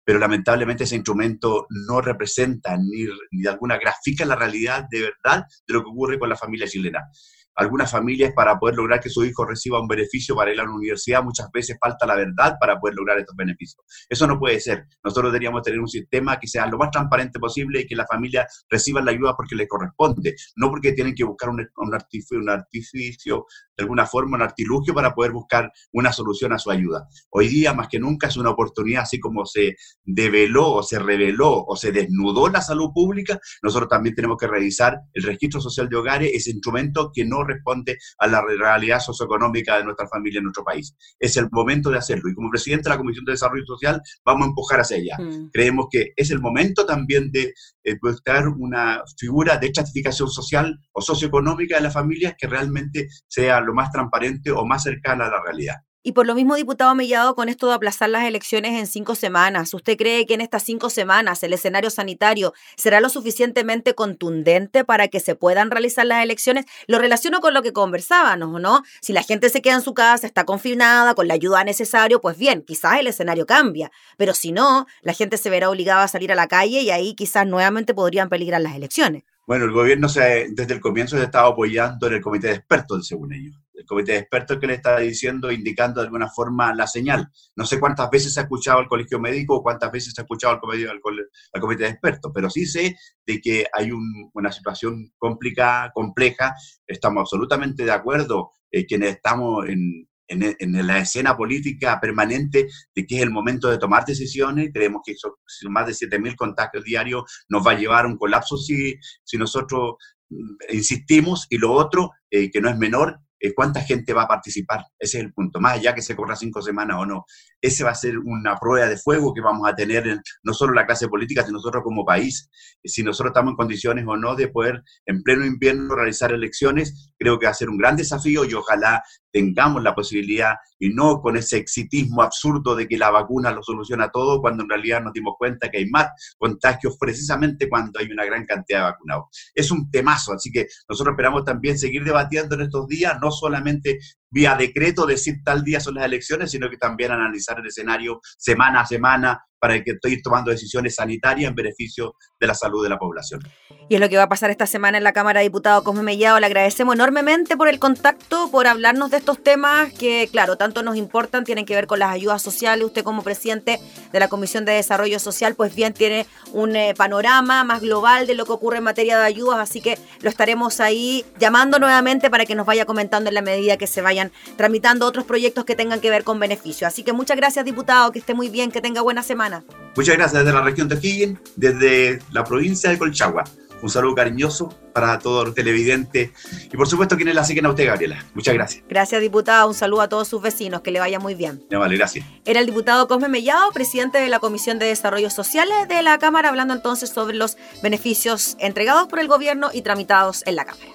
pero 0.08 0.20
lamentablemente 0.20 0.86
ese 0.86 0.96
instrumento 0.96 1.68
no 1.70 2.00
representa 2.00 2.78
ni, 2.78 3.04
ni 3.32 3.42
de 3.42 3.50
alguna 3.50 3.78
grafica 3.78 4.24
la 4.24 4.38
realidad 4.38 4.86
de 4.90 5.02
verdad 5.02 5.44
de 5.68 5.74
lo 5.74 5.84
que 5.84 5.90
ocurre 5.90 6.18
con 6.18 6.30
la 6.30 6.38
familia 6.38 6.66
chilena 6.66 7.10
algunas 7.58 7.92
familias 7.92 8.32
para 8.36 8.58
poder 8.58 8.76
lograr 8.76 9.00
que 9.00 9.10
su 9.10 9.26
hijo 9.26 9.44
reciba 9.44 9.82
un 9.82 9.88
beneficio 9.88 10.36
para 10.36 10.54
ir 10.54 10.60
a 10.60 10.64
la 10.64 10.72
universidad, 10.72 11.24
muchas 11.24 11.50
veces 11.52 11.78
falta 11.84 12.06
la 12.06 12.16
verdad 12.16 12.56
para 12.60 12.80
poder 12.80 12.96
lograr 12.96 13.18
estos 13.18 13.36
beneficios. 13.36 13.84
Eso 14.08 14.28
no 14.28 14.40
puede 14.40 14.60
ser. 14.60 14.86
Nosotros 15.04 15.32
deberíamos 15.32 15.64
tener 15.64 15.80
un 15.80 15.88
sistema 15.88 16.40
que 16.40 16.48
sea 16.48 16.68
lo 16.68 16.78
más 16.78 16.92
transparente 16.92 17.40
posible 17.40 17.82
y 17.82 17.88
que 17.88 17.96
la 17.96 18.06
familia 18.06 18.48
reciba 18.70 19.02
la 19.02 19.12
ayuda 19.12 19.36
porque 19.36 19.56
le 19.56 19.68
corresponde, 19.68 20.36
no 20.56 20.70
porque 20.70 20.94
tienen 20.94 21.16
que 21.16 21.24
buscar 21.24 21.50
un, 21.50 21.68
un, 21.78 21.94
artificio, 21.94 22.38
un 22.38 22.50
artificio, 22.50 23.46
de 23.76 23.84
alguna 23.84 24.06
forma, 24.06 24.38
un 24.38 24.44
artilugio 24.44 24.94
para 24.94 25.16
poder 25.16 25.32
buscar 25.32 25.72
una 25.94 26.14
solución 26.14 26.54
a 26.54 26.60
su 26.60 26.70
ayuda. 26.70 27.08
Hoy 27.32 27.48
día, 27.48 27.74
más 27.74 27.88
que 27.88 28.00
nunca, 28.00 28.28
es 28.28 28.38
una 28.38 28.52
oportunidad, 28.52 29.04
así 29.04 29.20
como 29.20 29.46
se 29.46 29.76
develó 30.04 30.74
o 30.74 30.84
se 30.84 31.00
reveló 31.00 31.66
o 31.66 31.76
se 31.76 31.92
desnudó 31.92 32.50
la 32.50 32.62
salud 32.62 32.92
pública, 32.94 33.40
nosotros 33.64 33.90
también 33.90 34.16
tenemos 34.16 34.38
que 34.38 34.48
revisar 34.48 35.00
el 35.14 35.24
registro 35.24 35.60
social 35.60 35.90
de 35.90 35.96
hogares, 35.96 36.32
ese 36.34 36.52
instrumento 36.52 37.12
que 37.12 37.26
no 37.26 37.47
responde 37.48 37.98
a 38.20 38.28
la 38.28 38.42
realidad 38.42 39.00
socioeconómica 39.00 39.78
de 39.78 39.84
nuestra 39.84 40.08
familia 40.08 40.40
en 40.40 40.46
nuestro 40.46 40.64
país. 40.64 40.96
Es 41.20 41.38
el 41.38 41.48
momento 41.52 41.90
de 41.90 41.98
hacerlo 41.98 42.30
y 42.30 42.36
como 42.36 42.50
presidente 42.50 42.90
de 42.90 42.96
la 42.96 42.98
Comisión 42.98 43.26
de 43.26 43.32
Desarrollo 43.34 43.66
Social 43.66 44.02
vamos 44.26 44.46
a 44.46 44.50
empujar 44.50 44.80
hacia 44.82 44.98
ella. 44.98 45.18
Mm. 45.20 45.50
Creemos 45.52 45.88
que 45.92 46.12
es 46.16 46.32
el 46.32 46.40
momento 46.40 46.86
también 46.86 47.32
de 47.32 47.54
eh, 47.84 47.96
buscar 48.02 48.48
una 48.48 49.02
figura 49.18 49.58
de 49.58 49.68
estratificación 49.68 50.30
social 50.30 50.80
o 50.92 51.02
socioeconómica 51.02 51.78
de 51.78 51.84
las 51.84 51.94
familias 51.94 52.36
que 52.38 52.48
realmente 52.48 53.08
sea 53.28 53.62
lo 53.62 53.74
más 53.74 53.92
transparente 53.92 54.52
o 54.52 54.66
más 54.66 54.84
cercana 54.84 55.28
a 55.28 55.30
la 55.30 55.42
realidad. 55.44 55.76
Y 56.08 56.14
por 56.14 56.26
lo 56.26 56.36
mismo, 56.36 56.56
diputado 56.56 56.96
Mellado, 56.96 57.36
con 57.36 57.50
esto 57.50 57.68
de 57.68 57.74
aplazar 57.74 58.10
las 58.10 58.24
elecciones 58.24 58.80
en 58.80 58.88
cinco 58.88 59.14
semanas, 59.14 59.74
¿usted 59.74 59.98
cree 59.98 60.26
que 60.26 60.36
en 60.36 60.40
estas 60.40 60.64
cinco 60.64 60.90
semanas 60.90 61.44
el 61.44 61.52
escenario 61.52 61.90
sanitario 61.90 62.54
será 62.78 63.02
lo 63.02 63.10
suficientemente 63.10 63.94
contundente 63.94 64.86
para 64.86 65.10
que 65.10 65.20
se 65.20 65.36
puedan 65.36 65.70
realizar 65.70 66.06
las 66.06 66.24
elecciones? 66.24 66.64
Lo 66.88 66.98
relaciono 66.98 67.42
con 67.42 67.54
lo 67.54 67.62
que 67.62 67.74
conversábamos, 67.74 68.62
¿no? 68.62 68.84
Si 69.02 69.12
la 69.12 69.22
gente 69.22 69.50
se 69.50 69.62
queda 69.62 69.74
en 69.74 69.82
su 69.82 69.94
casa, 69.94 70.26
está 70.26 70.46
confinada, 70.46 71.14
con 71.14 71.28
la 71.28 71.34
ayuda 71.34 71.66
necesaria, 71.66 72.20
pues 72.20 72.38
bien, 72.38 72.62
quizás 72.62 73.02
el 73.02 73.08
escenario 73.08 73.46
cambia. 73.46 73.92
Pero 74.16 74.34
si 74.34 74.54
no, 74.54 74.86
la 75.02 75.12
gente 75.12 75.36
se 75.36 75.50
verá 75.50 75.70
obligada 75.70 76.04
a 76.04 76.08
salir 76.08 76.32
a 76.32 76.36
la 76.36 76.48
calle 76.48 76.84
y 76.84 76.90
ahí 76.90 77.16
quizás 77.16 77.46
nuevamente 77.46 77.94
podrían 77.94 78.30
peligrar 78.30 78.62
las 78.62 78.78
elecciones. 78.78 79.24
Bueno, 79.46 79.66
el 79.66 79.72
gobierno 79.72 80.08
se, 80.08 80.48
desde 80.52 80.74
el 80.74 80.80
comienzo 80.80 81.18
se 81.18 81.24
estaba 81.24 81.50
apoyando 81.50 82.08
en 82.08 82.14
el 82.14 82.22
comité 82.22 82.48
de 82.48 82.54
expertos, 82.54 83.08
según 83.08 83.34
ellos. 83.34 83.58
El 83.78 83.86
comité 83.86 84.14
de 84.14 84.18
expertos 84.20 84.58
que 84.60 84.68
le 84.68 84.74
está 84.74 84.98
diciendo, 85.00 85.52
indicando 85.52 86.02
de 86.02 86.08
alguna 86.08 86.30
forma 86.30 86.74
la 86.74 86.88
señal. 86.88 87.30
No 87.56 87.66
sé 87.66 87.80
cuántas 87.80 88.10
veces 88.10 88.34
se 88.34 88.40
ha 88.40 88.44
escuchado 88.44 88.80
al 88.80 88.88
colegio 88.88 89.20
médico 89.20 89.56
o 89.56 89.64
cuántas 89.64 89.92
veces 89.92 90.14
se 90.14 90.22
ha 90.22 90.24
escuchado 90.24 90.56
al 90.56 90.60
comité, 90.60 90.90
al, 90.90 91.62
comité 91.62 91.84
de 91.84 91.90
expertos, 91.90 92.32
pero 92.34 92.50
sí 92.50 92.66
sé 92.66 92.96
de 93.26 93.40
que 93.40 93.68
hay 93.72 93.92
una 94.34 94.52
situación 94.52 95.14
complicada, 95.18 95.92
compleja. 95.94 96.56
Estamos 96.88 97.22
absolutamente 97.22 97.86
de 97.86 97.92
acuerdo 97.92 98.52
eh, 98.72 98.86
quienes 98.86 99.16
estamos 99.16 99.70
en, 99.70 100.08
en, 100.28 100.88
la 100.88 101.00
escena 101.00 101.36
política 101.36 102.00
permanente 102.00 102.68
de 102.94 103.06
que 103.06 103.18
es 103.18 103.22
el 103.22 103.32
momento 103.32 103.70
de 103.70 103.78
tomar 103.78 104.06
decisiones. 104.06 104.72
Creemos 104.74 105.02
que 105.06 105.14
eso, 105.14 105.40
más 105.70 105.88
de 105.88 105.94
7.000 105.94 106.36
contactos 106.36 106.84
diarios 106.84 107.24
nos 107.50 107.66
va 107.66 107.72
a 107.72 107.78
llevar 107.78 108.06
a 108.06 108.08
un 108.08 108.18
colapso 108.18 108.58
si, 108.58 108.96
nosotros 109.34 109.96
mm, 110.30 110.74
insistimos. 110.74 111.48
Y 111.50 111.58
lo 111.58 111.72
otro, 111.72 112.12
eh, 112.30 112.52
que 112.52 112.62
no 112.62 112.70
es 112.70 112.78
menor, 112.78 113.20
cuánta 113.56 113.82
gente 113.82 114.14
va 114.14 114.24
a 114.24 114.28
participar. 114.28 114.86
Ese 115.00 115.20
es 115.20 115.24
el 115.26 115.34
punto. 115.34 115.60
Más 115.60 115.78
allá 115.78 115.94
que 115.94 116.02
se 116.02 116.16
corra 116.16 116.36
cinco 116.36 116.62
semanas 116.62 116.98
o 117.00 117.06
no, 117.06 117.26
ese 117.62 117.84
va 117.84 117.92
a 117.92 117.96
ser 117.96 118.18
una 118.18 118.58
prueba 118.58 118.88
de 118.88 118.98
fuego 118.98 119.34
que 119.34 119.42
vamos 119.42 119.68
a 119.68 119.76
tener 119.76 120.08
en, 120.08 120.22
no 120.44 120.54
solo 120.54 120.74
la 120.74 120.86
clase 120.86 121.08
política, 121.08 121.44
sino 121.44 121.58
nosotros 121.58 121.84
como 121.84 122.06
país. 122.06 122.50
Si 122.84 123.04
nosotros 123.04 123.32
estamos 123.32 123.52
en 123.52 123.58
condiciones 123.58 124.06
o 124.08 124.18
no 124.18 124.36
de 124.36 124.48
poder 124.48 124.84
en 125.06 125.24
pleno 125.24 125.46
invierno 125.46 125.96
realizar 125.96 126.32
elecciones, 126.32 127.14
creo 127.18 127.40
que 127.40 127.46
va 127.46 127.52
a 127.52 127.56
ser 127.56 127.70
un 127.70 127.78
gran 127.78 127.96
desafío 127.96 128.46
y 128.46 128.54
ojalá 128.54 129.04
tengamos 129.32 129.84
la 129.84 129.94
posibilidad 129.94 130.56
y 130.80 130.90
no 130.90 131.22
con 131.22 131.38
ese 131.38 131.58
exitismo 131.58 132.22
absurdo 132.22 132.76
de 132.76 132.88
que 132.88 132.98
la 132.98 133.10
vacuna 133.10 133.52
lo 133.52 133.64
soluciona 133.64 134.10
todo, 134.10 134.42
cuando 134.42 134.64
en 134.64 134.70
realidad 134.70 135.02
nos 135.02 135.14
dimos 135.14 135.36
cuenta 135.38 135.70
que 135.70 135.80
hay 135.80 135.90
más 135.90 136.08
contagios 136.38 136.98
precisamente 137.00 137.70
cuando 137.70 138.00
hay 138.00 138.08
una 138.12 138.26
gran 138.26 138.46
cantidad 138.46 138.80
de 138.80 138.92
vacunados. 138.92 139.26
Es 139.54 139.72
un 139.72 139.90
temazo, 139.90 140.34
así 140.34 140.52
que 140.52 140.68
nosotros 140.88 141.14
esperamos 141.14 141.44
también 141.44 141.78
seguir 141.78 142.04
debatiendo 142.04 142.56
en 142.56 142.62
estos 142.62 142.88
días, 142.88 143.18
no 143.22 143.32
solamente 143.32 144.00
vía 144.30 144.56
decreto 144.56 145.06
decir 145.06 145.36
tal 145.44 145.64
día 145.64 145.80
son 145.80 145.96
las 145.96 146.06
elecciones, 146.06 146.52
sino 146.52 146.70
que 146.70 146.78
también 146.78 147.12
analizar 147.12 147.60
el 147.60 147.68
escenario 147.68 148.20
semana 148.38 148.82
a 148.82 148.86
semana 148.86 149.40
para 149.60 149.84
que 149.84 149.92
estoy 149.92 150.22
tomando 150.22 150.52
decisiones 150.52 150.96
sanitarias 150.96 151.50
en 151.50 151.56
beneficio 151.56 152.14
de 152.40 152.48
la 152.48 152.54
salud 152.54 152.84
de 152.84 152.90
la 152.90 152.98
población. 152.98 153.42
Y 153.90 153.96
es 153.96 154.02
lo 154.02 154.10
que 154.10 154.18
va 154.18 154.24
a 154.24 154.30
pasar 154.30 154.52
esta 154.52 154.68
semana 154.68 154.98
en 154.98 155.04
la 155.04 155.14
Cámara 155.14 155.40
de 155.40 155.46
Diputados 155.46 155.84
Cosme 155.84 156.04
Mellado. 156.04 156.40
Le 156.40 156.46
agradecemos 156.46 156.96
enormemente 156.96 157.58
por 157.58 157.68
el 157.68 157.80
contacto, 157.80 158.50
por 158.52 158.68
hablarnos 158.68 159.12
de 159.12 159.18
estos 159.18 159.42
temas 159.42 159.92
que, 159.94 160.30
claro, 160.32 160.58
tanto 160.58 160.84
nos 160.84 160.96
importan, 160.96 161.44
tienen 161.44 161.66
que 161.66 161.74
ver 161.74 161.88
con 161.88 162.00
las 162.00 162.12
ayudas 162.12 162.42
sociales. 162.42 162.86
Usted 162.86 163.04
como 163.04 163.24
presidente 163.24 163.80
de 164.12 164.20
la 164.20 164.28
Comisión 164.28 164.66
de 164.66 164.74
Desarrollo 164.74 165.20
Social, 165.20 165.56
pues 165.56 165.74
bien, 165.74 165.94
tiene 165.94 166.28
un 166.54 166.76
eh, 166.76 166.94
panorama 166.96 167.64
más 167.64 167.82
global 167.82 168.28
de 168.28 168.36
lo 168.36 168.46
que 168.46 168.52
ocurre 168.52 168.78
en 168.78 168.84
materia 168.84 169.18
de 169.18 169.26
ayudas, 169.26 169.60
así 169.60 169.82
que 169.82 169.98
lo 170.22 170.30
estaremos 170.30 170.80
ahí 170.80 171.26
llamando 171.40 171.80
nuevamente 171.80 172.30
para 172.30 172.46
que 172.46 172.56
nos 172.56 172.66
vaya 172.66 172.86
comentando 172.86 173.30
en 173.30 173.36
la 173.36 173.42
medida 173.42 173.78
que 173.78 173.88
se 173.88 174.02
vaya 174.02 174.17
tramitando 174.56 175.06
otros 175.06 175.26
proyectos 175.26 175.66
que 175.66 175.76
tengan 175.76 176.00
que 176.00 176.10
ver 176.10 176.24
con 176.24 176.40
beneficio. 176.40 176.88
Así 176.88 177.04
que 177.04 177.14
muchas 177.14 177.38
gracias, 177.38 177.66
diputado, 177.66 178.12
que 178.12 178.20
esté 178.20 178.34
muy 178.34 178.50
bien, 178.50 178.72
que 178.72 178.82
tenga 178.82 179.02
buena 179.02 179.24
semana. 179.24 179.64
Muchas 179.96 180.16
gracias 180.16 180.44
desde 180.44 180.54
la 180.54 180.62
región 180.62 180.88
de 180.88 180.96
O'Higgins, 180.96 181.40
desde 181.56 182.20
la 182.32 182.44
provincia 182.44 182.90
de 182.90 182.98
Colchagua. 182.98 183.44
Un 183.82 183.90
saludo 183.90 184.16
cariñoso 184.16 184.74
para 184.94 185.20
todos 185.20 185.46
los 185.46 185.56
televidentes 185.56 186.32
y 186.72 186.76
por 186.76 186.88
supuesto 186.88 187.16
quienes 187.16 187.36
la 187.36 187.44
siguen 187.44 187.68
a 187.68 187.70
usted, 187.70 187.86
Gabriela. 187.86 188.26
Muchas 188.34 188.54
gracias. 188.54 188.84
Gracias, 188.90 189.22
diputado. 189.22 189.68
Un 189.68 189.76
saludo 189.76 190.02
a 190.02 190.10
todos 190.10 190.28
sus 190.28 190.42
vecinos. 190.42 190.82
Que 190.82 190.92
le 190.92 191.00
vaya 191.00 191.20
muy 191.20 191.36
bien. 191.36 191.64
Ya 191.70 191.78
vale, 191.78 191.96
gracias. 191.96 192.26
Era 192.46 192.60
el 192.60 192.66
diputado 192.66 193.08
Cosme 193.08 193.28
Mellado, 193.28 193.72
presidente 193.72 194.18
de 194.18 194.30
la 194.30 194.40
Comisión 194.40 194.80
de 194.80 194.88
Desarrollo 194.88 195.30
Social 195.30 195.68
de 195.88 196.02
la 196.02 196.18
Cámara, 196.18 196.50
hablando 196.50 196.74
entonces 196.74 197.10
sobre 197.10 197.38
los 197.38 197.58
beneficios 197.84 198.56
entregados 198.60 199.08
por 199.08 199.20
el 199.20 199.28
gobierno 199.28 199.70
y 199.72 199.84
tramitados 199.84 200.44
en 200.48 200.56
la 200.56 200.66
Cámara. 200.66 200.88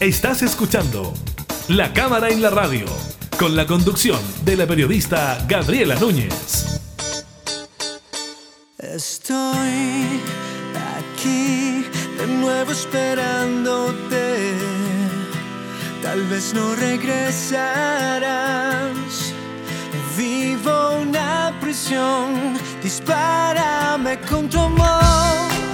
Estás 0.00 0.42
escuchando 0.42 1.14
La 1.68 1.94
Cámara 1.94 2.28
en 2.28 2.42
la 2.42 2.50
Radio, 2.50 2.84
con 3.38 3.56
la 3.56 3.66
conducción 3.66 4.20
de 4.44 4.54
la 4.54 4.66
periodista 4.66 5.42
Gabriela 5.48 5.94
Núñez. 5.94 6.82
Estoy 8.76 10.20
aquí 10.98 11.86
de 12.18 12.26
nuevo 12.26 12.72
esperándote. 12.72 14.52
Tal 16.02 16.26
vez 16.26 16.52
no 16.52 16.74
regresarás. 16.74 17.72
Vivo 20.18 20.98
una 21.00 21.58
prisión, 21.58 22.58
dispárame 22.82 24.20
con 24.28 24.50
tu 24.50 24.60
amor. 24.60 25.65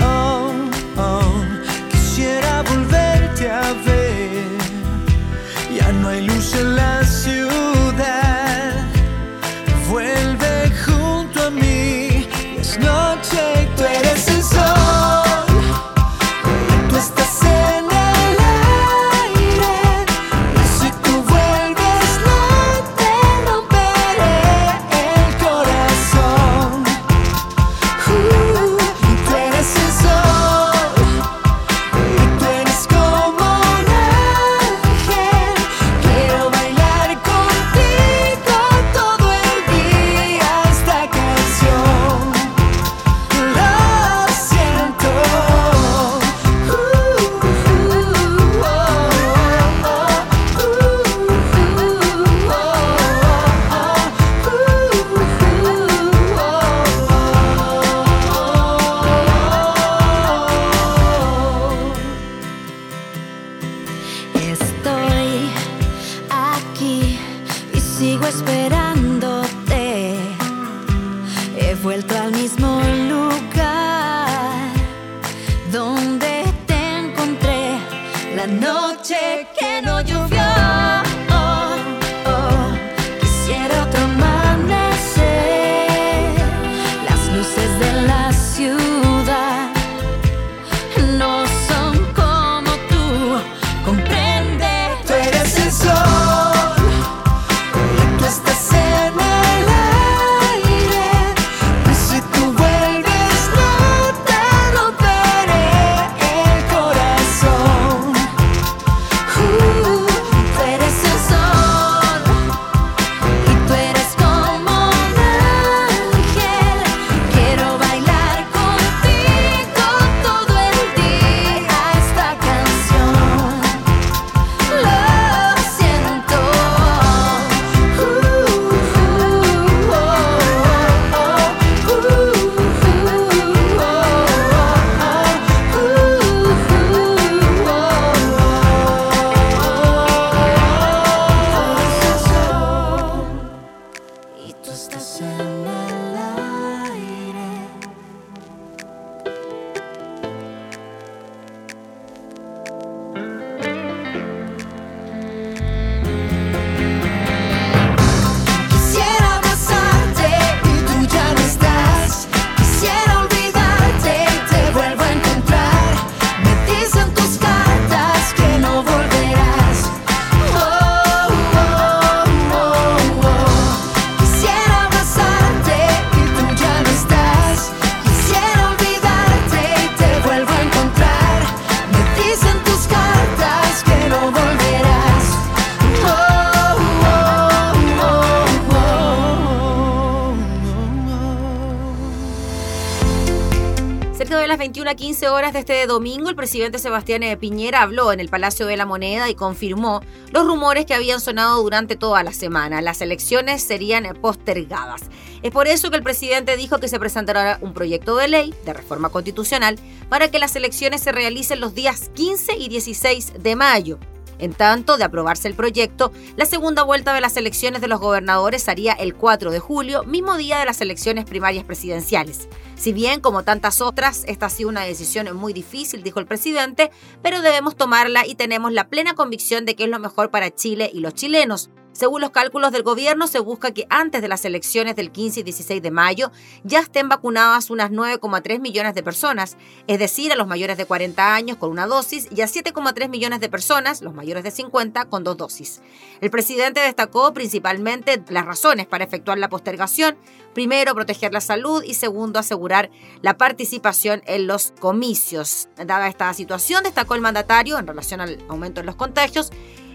21 194.82 194.90
a 194.90 194.94
15 194.94 195.28
horas 195.28 195.52
de 195.52 195.60
este 195.60 195.86
domingo, 195.86 196.28
el 196.28 196.34
presidente 196.34 196.78
Sebastián 196.78 197.22
eh, 197.22 197.36
Piñera 197.36 197.82
habló 197.82 198.12
en 198.12 198.18
el 198.18 198.28
Palacio 198.28 198.66
de 198.66 198.76
la 198.76 198.84
Moneda 198.84 199.30
y 199.30 199.36
confirmó 199.36 200.00
los 200.32 200.44
rumores 200.44 200.86
que 200.86 200.94
habían 200.94 201.20
sonado 201.20 201.62
durante 201.62 201.94
toda 201.94 202.24
la 202.24 202.32
semana. 202.32 202.82
Las 202.82 203.00
elecciones 203.00 203.62
serían 203.62 204.06
eh, 204.06 204.14
postergadas. 204.14 205.02
Es 205.42 205.52
por 205.52 205.68
eso 205.68 205.90
que 205.90 205.96
el 205.96 206.02
presidente 206.02 206.56
dijo 206.56 206.78
que 206.78 206.88
se 206.88 206.98
presentará 206.98 207.58
un 207.60 207.74
proyecto 207.74 208.16
de 208.16 208.26
ley 208.26 208.54
de 208.64 208.72
reforma 208.72 209.08
constitucional 209.10 209.78
para 210.08 210.32
que 210.32 210.40
las 210.40 210.56
elecciones 210.56 211.00
se 211.00 211.12
realicen 211.12 211.60
los 211.60 211.74
días 211.74 212.10
15 212.14 212.56
y 212.56 212.68
16 212.68 213.34
de 213.38 213.56
mayo. 213.56 213.98
En 214.42 214.54
tanto, 214.54 214.96
de 214.96 215.04
aprobarse 215.04 215.46
el 215.46 215.54
proyecto, 215.54 216.10
la 216.36 216.46
segunda 216.46 216.82
vuelta 216.82 217.14
de 217.14 217.20
las 217.20 217.36
elecciones 217.36 217.80
de 217.80 217.86
los 217.86 218.00
gobernadores 218.00 218.68
haría 218.68 218.92
el 218.92 219.14
4 219.14 219.52
de 219.52 219.60
julio, 219.60 220.02
mismo 220.02 220.36
día 220.36 220.58
de 220.58 220.64
las 220.64 220.80
elecciones 220.80 221.26
primarias 221.26 221.64
presidenciales. 221.64 222.48
Si 222.74 222.92
bien, 222.92 223.20
como 223.20 223.44
tantas 223.44 223.80
otras, 223.80 224.24
esta 224.26 224.46
ha 224.46 224.50
sido 224.50 224.68
una 224.68 224.80
decisión 224.80 225.32
muy 225.36 225.52
difícil, 225.52 226.02
dijo 226.02 226.18
el 226.18 226.26
presidente, 226.26 226.90
pero 227.22 227.40
debemos 227.40 227.76
tomarla 227.76 228.26
y 228.26 228.34
tenemos 228.34 228.72
la 228.72 228.88
plena 228.88 229.14
convicción 229.14 229.64
de 229.64 229.76
que 229.76 229.84
es 229.84 229.90
lo 229.90 230.00
mejor 230.00 230.32
para 230.32 230.52
Chile 230.52 230.90
y 230.92 230.98
los 230.98 231.14
chilenos. 231.14 231.70
Según 231.92 232.22
los 232.22 232.30
cálculos 232.30 232.72
del 232.72 232.82
gobierno, 232.82 233.26
se 233.26 233.38
busca 233.38 233.72
que 233.72 233.86
antes 233.90 234.22
de 234.22 234.28
las 234.28 234.44
elecciones 234.44 234.96
del 234.96 235.12
15 235.12 235.40
y 235.40 235.42
16 235.42 235.82
de 235.82 235.90
mayo 235.90 236.32
ya 236.64 236.80
estén 236.80 237.08
vacunadas 237.08 237.70
unas 237.70 237.90
9,3 237.90 238.60
millones 238.60 238.94
de 238.94 239.02
personas, 239.02 239.56
es 239.86 239.98
decir, 239.98 240.32
a 240.32 240.36
los 240.36 240.46
mayores 240.46 240.78
de 240.78 240.86
40 240.86 241.34
años 241.34 241.58
con 241.58 241.70
una 241.70 241.86
dosis 241.86 242.28
y 242.30 242.40
a 242.40 242.46
7,3 242.46 243.08
millones 243.10 243.40
de 243.40 243.50
personas, 243.50 244.00
los 244.00 244.14
mayores 244.14 244.42
de 244.42 244.50
50, 244.50 245.04
con 245.06 245.22
dos 245.22 245.36
dosis. 245.36 245.82
El 246.20 246.30
presidente 246.30 246.80
destacó 246.80 247.34
principalmente 247.34 248.22
las 248.28 248.46
razones 248.46 248.86
para 248.86 249.04
efectuar 249.04 249.38
la 249.38 249.48
postergación. 249.48 250.16
Primero, 250.54 250.94
proteger 250.94 251.32
la 251.32 251.40
salud 251.40 251.82
y 251.82 251.94
segundo, 251.94 252.38
asegurar 252.38 252.90
la 253.20 253.36
participación 253.36 254.22
en 254.26 254.46
los 254.46 254.72
comicios. 254.80 255.68
Dada 255.76 256.08
esta 256.08 256.32
situación, 256.32 256.84
destacó 256.84 257.14
el 257.14 257.20
mandatario 257.20 257.78
en 257.78 257.86
relación 257.86 258.20
al 258.20 258.38
aumento 258.48 258.80
en 258.80 258.86
los 258.86 258.96
contagios, 258.96 259.50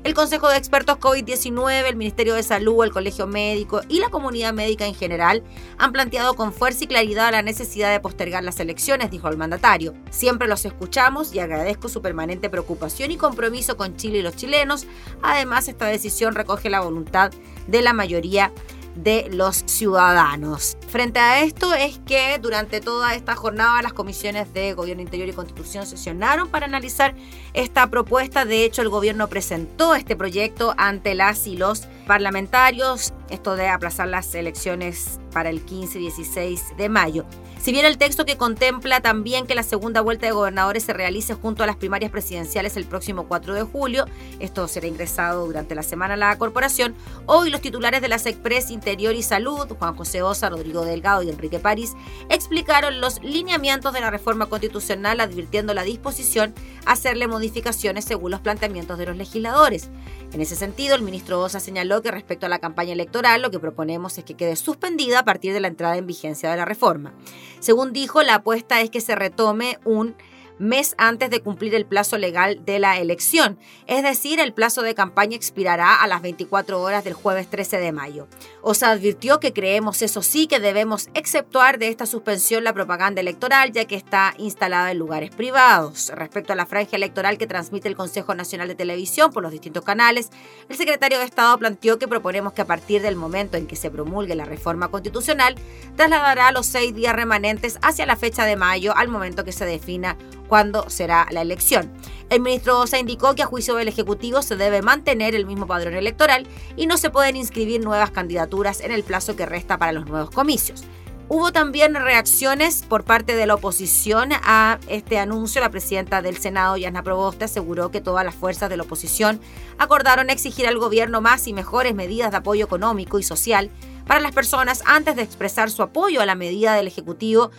El 0.08 0.14
Consejo 0.14 0.48
de 0.48 0.56
Expertos 0.56 1.00
COVID-19, 1.00 1.84
el 1.86 1.98
Ministerio 1.98 2.34
de 2.34 2.42
Salud, 2.42 2.82
el 2.86 2.94
Colegio 2.94 3.28
Médico 3.28 3.82
y 3.90 4.00
la 4.00 4.08
comunidad 4.08 4.54
médica 4.54 4.86
en 4.86 4.96
general 4.96 5.44
han 5.78 5.92
planteado 5.92 6.34
con 6.36 6.54
fuerza 6.54 6.86
y 6.86 6.88
claridad 6.88 7.34
la 7.34 7.42
necesidad 7.42 7.92
de 7.92 8.00
postergar 8.00 8.42
las 8.42 8.58
elecciones, 8.62 9.12
dijo 9.12 9.28
el 9.28 9.36
mandatario. 9.36 9.94
Siempre 10.10 10.48
los 10.48 10.64
escuchamos 10.64 11.36
y 11.36 11.40
agradezco 11.40 11.90
su 11.90 12.02
permanente 12.02 12.50
preocupación 12.50 13.12
y 13.12 13.18
compromiso 13.18 13.76
con 13.76 13.98
Chile 13.98 14.20
y 14.20 14.22
los 14.22 14.38
chilenos. 14.38 14.88
Además, 15.22 15.68
esta 15.68 15.88
decisión 15.88 16.36
recoge 16.36 16.70
la 16.70 16.80
voluntad 16.80 17.32
de 17.68 17.82
la 17.82 17.92
mayoría 17.92 18.54
de 18.96 19.28
los 19.30 19.64
ciudadanos. 19.66 20.78
Frente 20.88 21.20
a 21.20 21.44
esto 21.44 21.74
es 21.74 22.00
que 22.06 22.40
durante 22.42 22.80
toda 22.80 23.14
esta 23.14 23.36
jornada 23.36 23.82
las 23.82 23.92
comisiones 23.92 24.54
de 24.54 24.74
Gobierno 24.74 25.04
Interior 25.04 25.28
y 25.28 25.34
Constitución 25.34 25.86
sesionaron 25.86 26.48
para 26.48 26.66
analizar 26.66 27.14
esta 27.54 27.90
propuesta. 27.90 28.46
De 28.46 28.64
hecho, 28.64 28.82
el 28.84 28.90
gobierno 28.90 29.28
presentó 29.28 29.96
este 29.96 30.16
proyecto 30.16 30.74
ante 30.78 31.14
las 31.14 31.46
y 31.46 31.58
los 31.58 31.82
parlamentarios, 32.08 33.14
esto 33.30 33.58
de 33.58 33.68
aplazar 33.68 34.08
las 34.08 34.34
elecciones 34.34 35.20
para 35.34 35.50
el 35.50 35.62
15 35.62 36.00
y 36.00 36.02
16 36.04 36.78
de 36.78 36.88
mayo. 36.88 37.26
Si 37.60 37.72
bien 37.72 37.86
el 37.86 37.98
texto 37.98 38.24
que 38.24 38.38
contempla 38.38 39.02
también 39.02 39.48
que 39.48 39.56
la 39.56 39.64
segunda 39.64 40.02
vuelta 40.02 40.26
de 40.26 40.32
gobernadores 40.32 40.84
se 40.84 40.94
realice 40.94 41.34
junto 41.34 41.64
a 41.64 41.66
las 41.66 41.76
primarias 41.76 42.12
presidenciales 42.12 42.78
el 42.78 42.86
próximo 42.86 43.28
4 43.28 43.56
de 43.56 43.64
julio, 43.64 44.06
esto 44.40 44.68
será 44.68 44.88
ingresado 44.88 45.46
durante 45.46 45.76
la 45.76 45.84
semana 45.84 46.14
a 46.14 46.18
la 46.18 46.38
corporación, 46.38 46.96
hoy 47.26 47.50
los 47.50 47.62
titulares 47.62 48.02
de 48.02 48.08
la 48.08 48.20
SECPRES 48.20 48.72
Interior 48.72 49.16
y 49.16 49.24
Salud, 49.24 49.68
Juan 49.78 49.96
José 49.96 50.22
Osa, 50.22 50.50
Rodrigo 50.50 50.77
Delgado 50.86 51.24
y 51.24 51.30
Enrique 51.30 51.60
París, 51.60 51.96
explicaron 52.30 53.02
los 53.02 53.22
lineamientos 53.24 53.94
de 53.94 54.02
la 54.02 54.10
reforma 54.10 54.48
constitucional 54.48 55.20
advirtiendo 55.20 55.74
la 55.74 55.84
disposición 55.84 56.54
a 56.86 56.94
hacerle 56.94 57.28
modificaciones 57.28 58.06
según 58.06 58.32
los 58.32 58.42
planteamientos 58.42 58.98
de 58.98 59.06
los 59.06 59.18
legisladores. 59.18 59.90
En 60.34 60.42
ese 60.42 60.56
sentido, 60.56 60.96
el 60.96 61.02
ministro 61.02 61.42
Osa 61.42 61.60
señaló 61.60 62.02
que 62.02 62.12
respecto 62.12 62.46
a 62.46 62.50
la 62.50 62.60
campaña 62.60 62.94
electoral, 62.94 63.42
lo 63.42 63.52
que 63.52 63.60
proponemos 63.60 64.18
es 64.18 64.24
que 64.24 64.36
quede 64.36 64.56
suspendida 64.56 65.20
a 65.20 65.26
partir 65.26 65.54
de 65.54 65.60
la 65.60 65.68
entrada 65.68 65.98
en 65.98 66.08
vigencia 66.08 66.50
de 66.52 66.58
la 66.58 66.66
reforma. 66.66 67.14
Según 67.60 67.94
dijo, 67.94 68.22
la 68.24 68.36
apuesta 68.36 68.82
es 68.82 68.90
que 68.90 69.02
se 69.02 69.16
retome 69.16 69.80
un 69.86 70.16
mes 70.60 70.96
antes 70.98 71.30
de 71.30 71.42
cumplir 71.42 71.76
el 71.76 71.86
plazo 71.86 72.18
legal 72.18 72.64
de 72.66 72.80
la 72.80 73.00
elección, 73.00 73.58
es 73.86 74.04
decir, 74.04 74.40
el 74.40 74.54
plazo 74.54 74.82
de 74.82 74.96
campaña 74.96 75.36
expirará 75.36 76.02
a 76.02 76.08
las 76.08 76.22
24 76.22 76.82
horas 76.82 77.04
del 77.04 77.14
jueves 77.14 77.50
13 77.50 77.78
de 77.80 77.92
mayo. 77.92 78.28
Osa 78.62 78.92
advirtió 78.92 79.40
que 79.40 79.54
creemos, 79.54 80.02
eso 80.02 80.22
sí, 80.22 80.48
que 80.48 80.60
debemos 80.60 81.10
exceptuar 81.14 81.80
de 81.80 81.88
esta 81.88 82.06
suspensión 82.06 82.64
la 82.64 82.74
propaganda 82.74 83.22
electoral, 83.22 83.72
ya 83.72 83.86
que 83.86 83.96
está 83.96 84.34
instalada 84.38 84.92
en 84.92 85.00
lugares 85.00 85.32
privados. 85.32 86.12
Respecto 86.14 86.54
a 86.54 86.56
la 86.56 86.66
franja 86.66 86.96
electoral 86.96 87.38
que 87.38 87.48
transmite 87.48 87.88
el 87.88 87.96
Consejo 87.96 88.36
Nacional 88.36 88.68
de 88.68 88.76
Televisión 88.76 89.32
por 89.32 89.44
los 89.44 89.52
distintos 89.52 89.84
canales, 89.84 90.30
el 90.70 90.78
secretario 90.78 91.20
de 91.20 91.26
Estado 91.26 91.58
planteó 91.58 91.98
que 92.00 92.08
proponemos 92.08 92.54
que 92.54 92.62
a 92.62 92.68
partir 92.68 93.02
del 93.02 93.16
momento 93.16 93.58
en 93.58 93.68
que 93.68 93.76
se 93.76 93.92
promulgue 93.92 94.36
la 94.36 94.46
reforma 94.46 94.90
constitucional, 94.90 95.56
trasladará 95.96 96.52
los 96.52 96.66
seis 96.66 96.94
días 96.94 97.16
remanentes 97.16 97.80
hacia 97.82 98.06
la 98.06 98.16
fecha 98.16 98.46
de 98.46 98.56
mayo 98.56 98.96
al 98.96 99.08
momento 99.08 99.44
que 99.44 99.52
se 99.52 99.66
defina 99.66 100.18
cuándo 100.48 100.90
será 100.90 101.28
la 101.32 101.42
elección. 101.42 101.92
El 102.30 102.42
ministro 102.42 102.80
Osa 102.80 103.00
indicó 103.00 103.36
que 103.36 103.44
a 103.44 103.46
juicio 103.46 103.76
del 103.76 103.88
Ejecutivo 103.88 104.42
se 104.42 104.58
debe 104.58 104.82
mantener 104.82 105.34
el 105.36 105.46
mismo 105.46 105.68
padrón 105.68 105.94
electoral 105.94 106.48
y 106.76 106.88
no 106.88 106.98
se 106.98 107.10
pueden 107.10 107.36
inscribir 107.36 107.84
nuevas 107.84 108.12
candidaturas 108.12 108.82
en 108.82 108.92
el 108.92 109.04
plazo 109.04 109.36
que 109.36 109.46
resta 109.46 109.78
para 109.78 109.94
los 109.94 110.08
nuevos 110.08 110.32
comicios. 110.32 110.84
Hubo 111.30 111.52
también 111.52 111.94
reacciones 111.94 112.84
por 112.88 113.04
parte 113.04 113.36
de 113.36 113.46
la 113.46 113.56
oposición 113.56 114.30
a 114.32 114.80
este 114.88 115.20
anuncio. 115.20 115.60
La 115.60 115.70
presidenta 115.70 116.22
del 116.22 116.38
Senado, 116.38 116.78
Yasna 116.78 117.04
Proboste, 117.04 117.44
aseguró 117.44 117.92
que 117.92 118.00
todas 118.00 118.24
las 118.24 118.34
fuerzas 118.34 118.70
de 118.70 118.78
la 118.78 118.84
oposición 118.84 119.42
acordaron 119.78 120.30
exigir 120.30 120.68
al 120.68 120.78
gobierno 120.78 121.20
más 121.20 121.46
y 121.48 121.54
mejores 121.54 121.94
medidas 121.96 122.32
de 122.32 122.38
apoyo 122.38 122.64
económico 122.64 123.20
y 123.20 123.24
social 123.24 123.70
para 124.06 124.22
las 124.22 124.32
personas 124.32 124.84
antes 124.86 125.18
de 125.18 125.24
expresar 125.24 125.70
su 125.70 125.84
apoyo 125.84 126.22
a 126.22 126.26
la 126.26 126.36
medida 126.36 126.76
del 126.76 126.88
Ejecutivo 126.88 127.52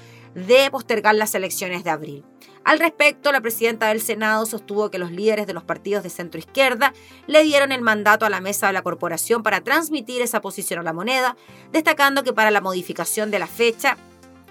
de 0.46 0.70
postergar 0.70 1.14
las 1.14 1.35
elecciones 1.35 1.85
de 1.85 1.90
abril. 1.90 2.24
Al 2.64 2.79
respecto, 2.79 3.33
la 3.33 3.40
presidenta 3.40 3.88
del 3.88 4.03
Senado 4.03 4.44
sostuvo 4.44 4.90
que 4.90 4.98
los 4.98 5.11
líderes 5.11 5.46
de 5.46 5.55
los 5.55 5.64
partidos 5.64 6.03
de 6.03 6.11
centro 6.11 6.38
izquierda 6.38 6.92
le 7.27 7.42
dieron 7.42 7.72
el 7.72 7.81
mandato 7.81 8.27
a 8.27 8.31
la 8.31 8.40
mesa 8.40 8.66
de 8.66 8.74
la 8.74 8.83
corporación 8.83 9.42
para 9.42 9.62
transmitir 9.62 10.20
esa 10.20 10.40
posición 10.40 10.81
a 10.81 10.83
la 10.83 10.92
moneda, 10.92 11.37
destacando 11.72 12.24
que 12.24 12.33
para 12.33 12.51
la 12.51 12.61
modificación 12.61 13.31
de 13.31 13.38
la 13.38 13.46
fecha 13.46 13.96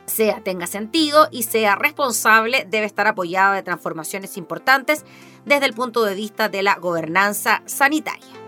sea 0.08 0.42
tenga 0.42 0.68
sentido 0.68 1.28
y 1.32 1.44
sea 1.44 1.76
responsable, 1.76 2.66
debe 2.70 2.86
estar 2.86 3.08
apoyada 3.08 3.56
de 3.56 3.64
transformaciones 3.64 4.38
importantes 4.38 5.06
desde 5.46 5.66
el 5.66 5.74
punto 5.74 6.04
de 6.04 6.16
vista 6.16 6.50
de 6.50 6.64
la 6.64 6.76
gobernanza 6.76 7.62
sanitaria. 7.66 8.47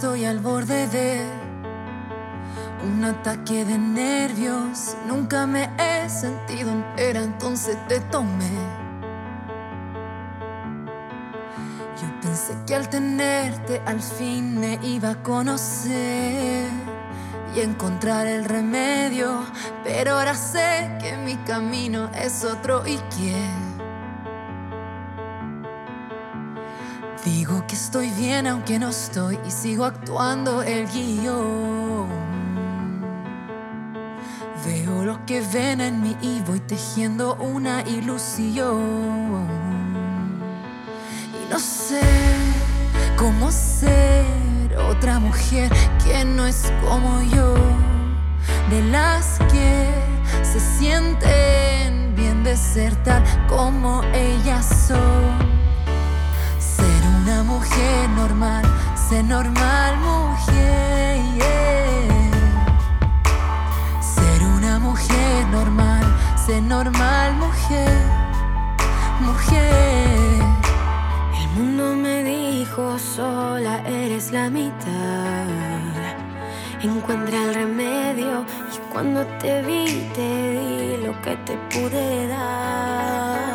Estoy 0.00 0.24
al 0.24 0.38
borde 0.38 0.86
de 0.88 1.20
un 2.88 3.04
ataque 3.04 3.66
de 3.66 3.76
nervios. 3.76 4.96
Nunca 5.06 5.46
me 5.46 5.68
he 5.78 6.08
sentido 6.08 6.70
entera, 6.70 7.22
entonces 7.22 7.76
te 7.86 8.00
tomé. 8.00 8.48
Yo 12.00 12.20
pensé 12.22 12.56
que 12.66 12.74
al 12.76 12.88
tenerte 12.88 13.82
al 13.84 14.00
fin 14.00 14.58
me 14.58 14.78
iba 14.82 15.10
a 15.10 15.22
conocer 15.22 16.70
y 17.54 17.60
encontrar 17.60 18.26
el 18.26 18.46
remedio, 18.46 19.44
pero 19.84 20.14
ahora 20.14 20.34
sé 20.34 20.96
que 20.98 21.14
mi 21.18 21.36
camino 21.44 22.08
es 22.14 22.42
otro 22.42 22.86
y 22.86 22.96
quién. 23.14 23.70
Digo 27.22 27.59
que 27.70 27.76
estoy 27.76 28.10
bien 28.10 28.48
aunque 28.48 28.80
no 28.80 28.88
estoy 28.88 29.38
y 29.46 29.50
sigo 29.52 29.84
actuando 29.84 30.60
el 30.62 30.88
guion. 30.88 32.08
Veo 34.66 35.04
lo 35.04 35.24
que 35.24 35.40
ven 35.52 35.80
en 35.80 36.02
mí 36.02 36.16
y 36.20 36.40
voy 36.40 36.58
tejiendo 36.58 37.36
una 37.36 37.82
ilusión. 37.82 39.46
Y 41.40 41.48
no 41.48 41.60
sé 41.60 42.02
cómo 43.16 43.52
ser 43.52 44.26
otra 44.88 45.20
mujer 45.20 45.70
que 46.04 46.24
no 46.24 46.46
es 46.48 46.72
como 46.82 47.22
yo, 47.22 47.54
de 48.68 48.82
las 48.90 49.38
que 49.52 49.94
se 50.42 50.58
sienten 50.58 52.16
bien 52.16 52.42
de 52.42 52.56
ser 52.56 52.96
tal 53.04 53.22
como 53.48 54.02
ellas 54.12 54.66
son 54.88 55.49
mujer 57.60 58.08
normal, 58.16 58.64
ser 58.94 59.24
normal 59.24 59.96
mujer. 59.98 61.18
Ser 64.14 64.40
una 64.56 64.78
mujer 64.78 65.46
normal, 65.48 66.04
ser 66.46 66.62
normal 66.62 67.34
mujer, 67.34 67.98
mujer. 69.20 70.40
El 71.40 71.48
mundo 71.56 71.84
me 71.96 72.24
dijo 72.24 72.98
sola 72.98 73.82
eres 73.86 74.32
la 74.32 74.48
mitad. 74.48 75.46
Encuentra 76.82 77.44
el 77.44 77.54
remedio 77.54 78.46
y 78.74 78.76
cuando 78.90 79.26
te 79.40 79.60
vi 79.62 80.08
te 80.14 80.30
di 80.56 80.96
lo 81.04 81.12
que 81.20 81.36
te 81.46 81.54
pude 81.70 82.26
dar. 82.28 83.50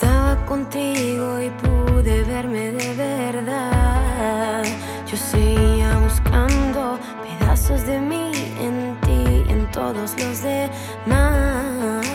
Estaba 0.00 0.34
contigo 0.46 1.38
y 1.42 1.50
pude 1.50 2.22
verme 2.24 2.72
de 2.72 2.94
verdad. 2.94 4.64
Yo 5.06 5.14
seguía 5.14 5.98
buscando 5.98 6.98
pedazos 7.22 7.86
de 7.86 8.00
mí 8.00 8.32
en 8.58 8.98
ti 9.02 9.44
y 9.46 9.52
en 9.52 9.70
todos 9.70 10.16
los 10.18 10.42
demás. 10.42 12.06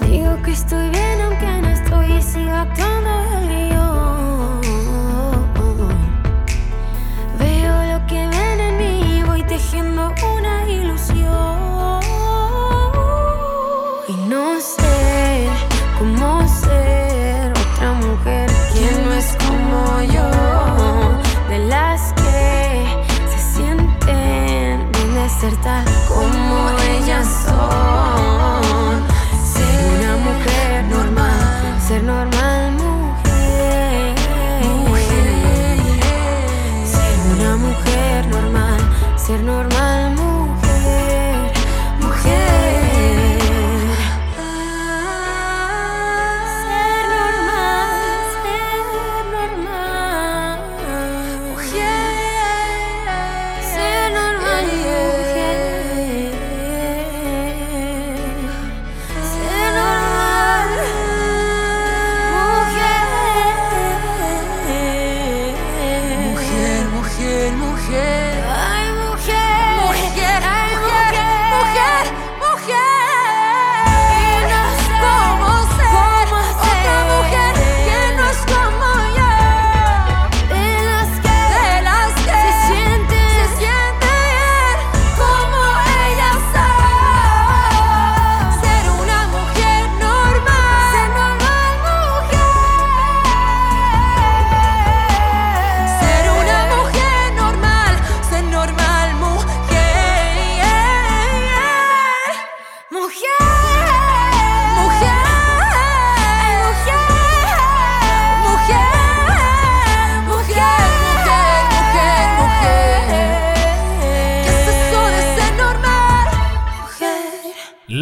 Digo 0.00 0.42
que 0.42 0.50
estoy 0.50 0.90
bien 0.90 1.20
aunque 1.20 1.62
no 1.62 1.68
estoy 1.68 2.14
y 2.14 2.22
sigo 2.22 2.50
actuando 2.50 3.41
De 25.42 25.91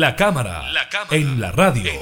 La 0.00 0.16
cámara, 0.16 0.62
en 1.10 1.38
la 1.42 1.52
radio. 1.52 1.92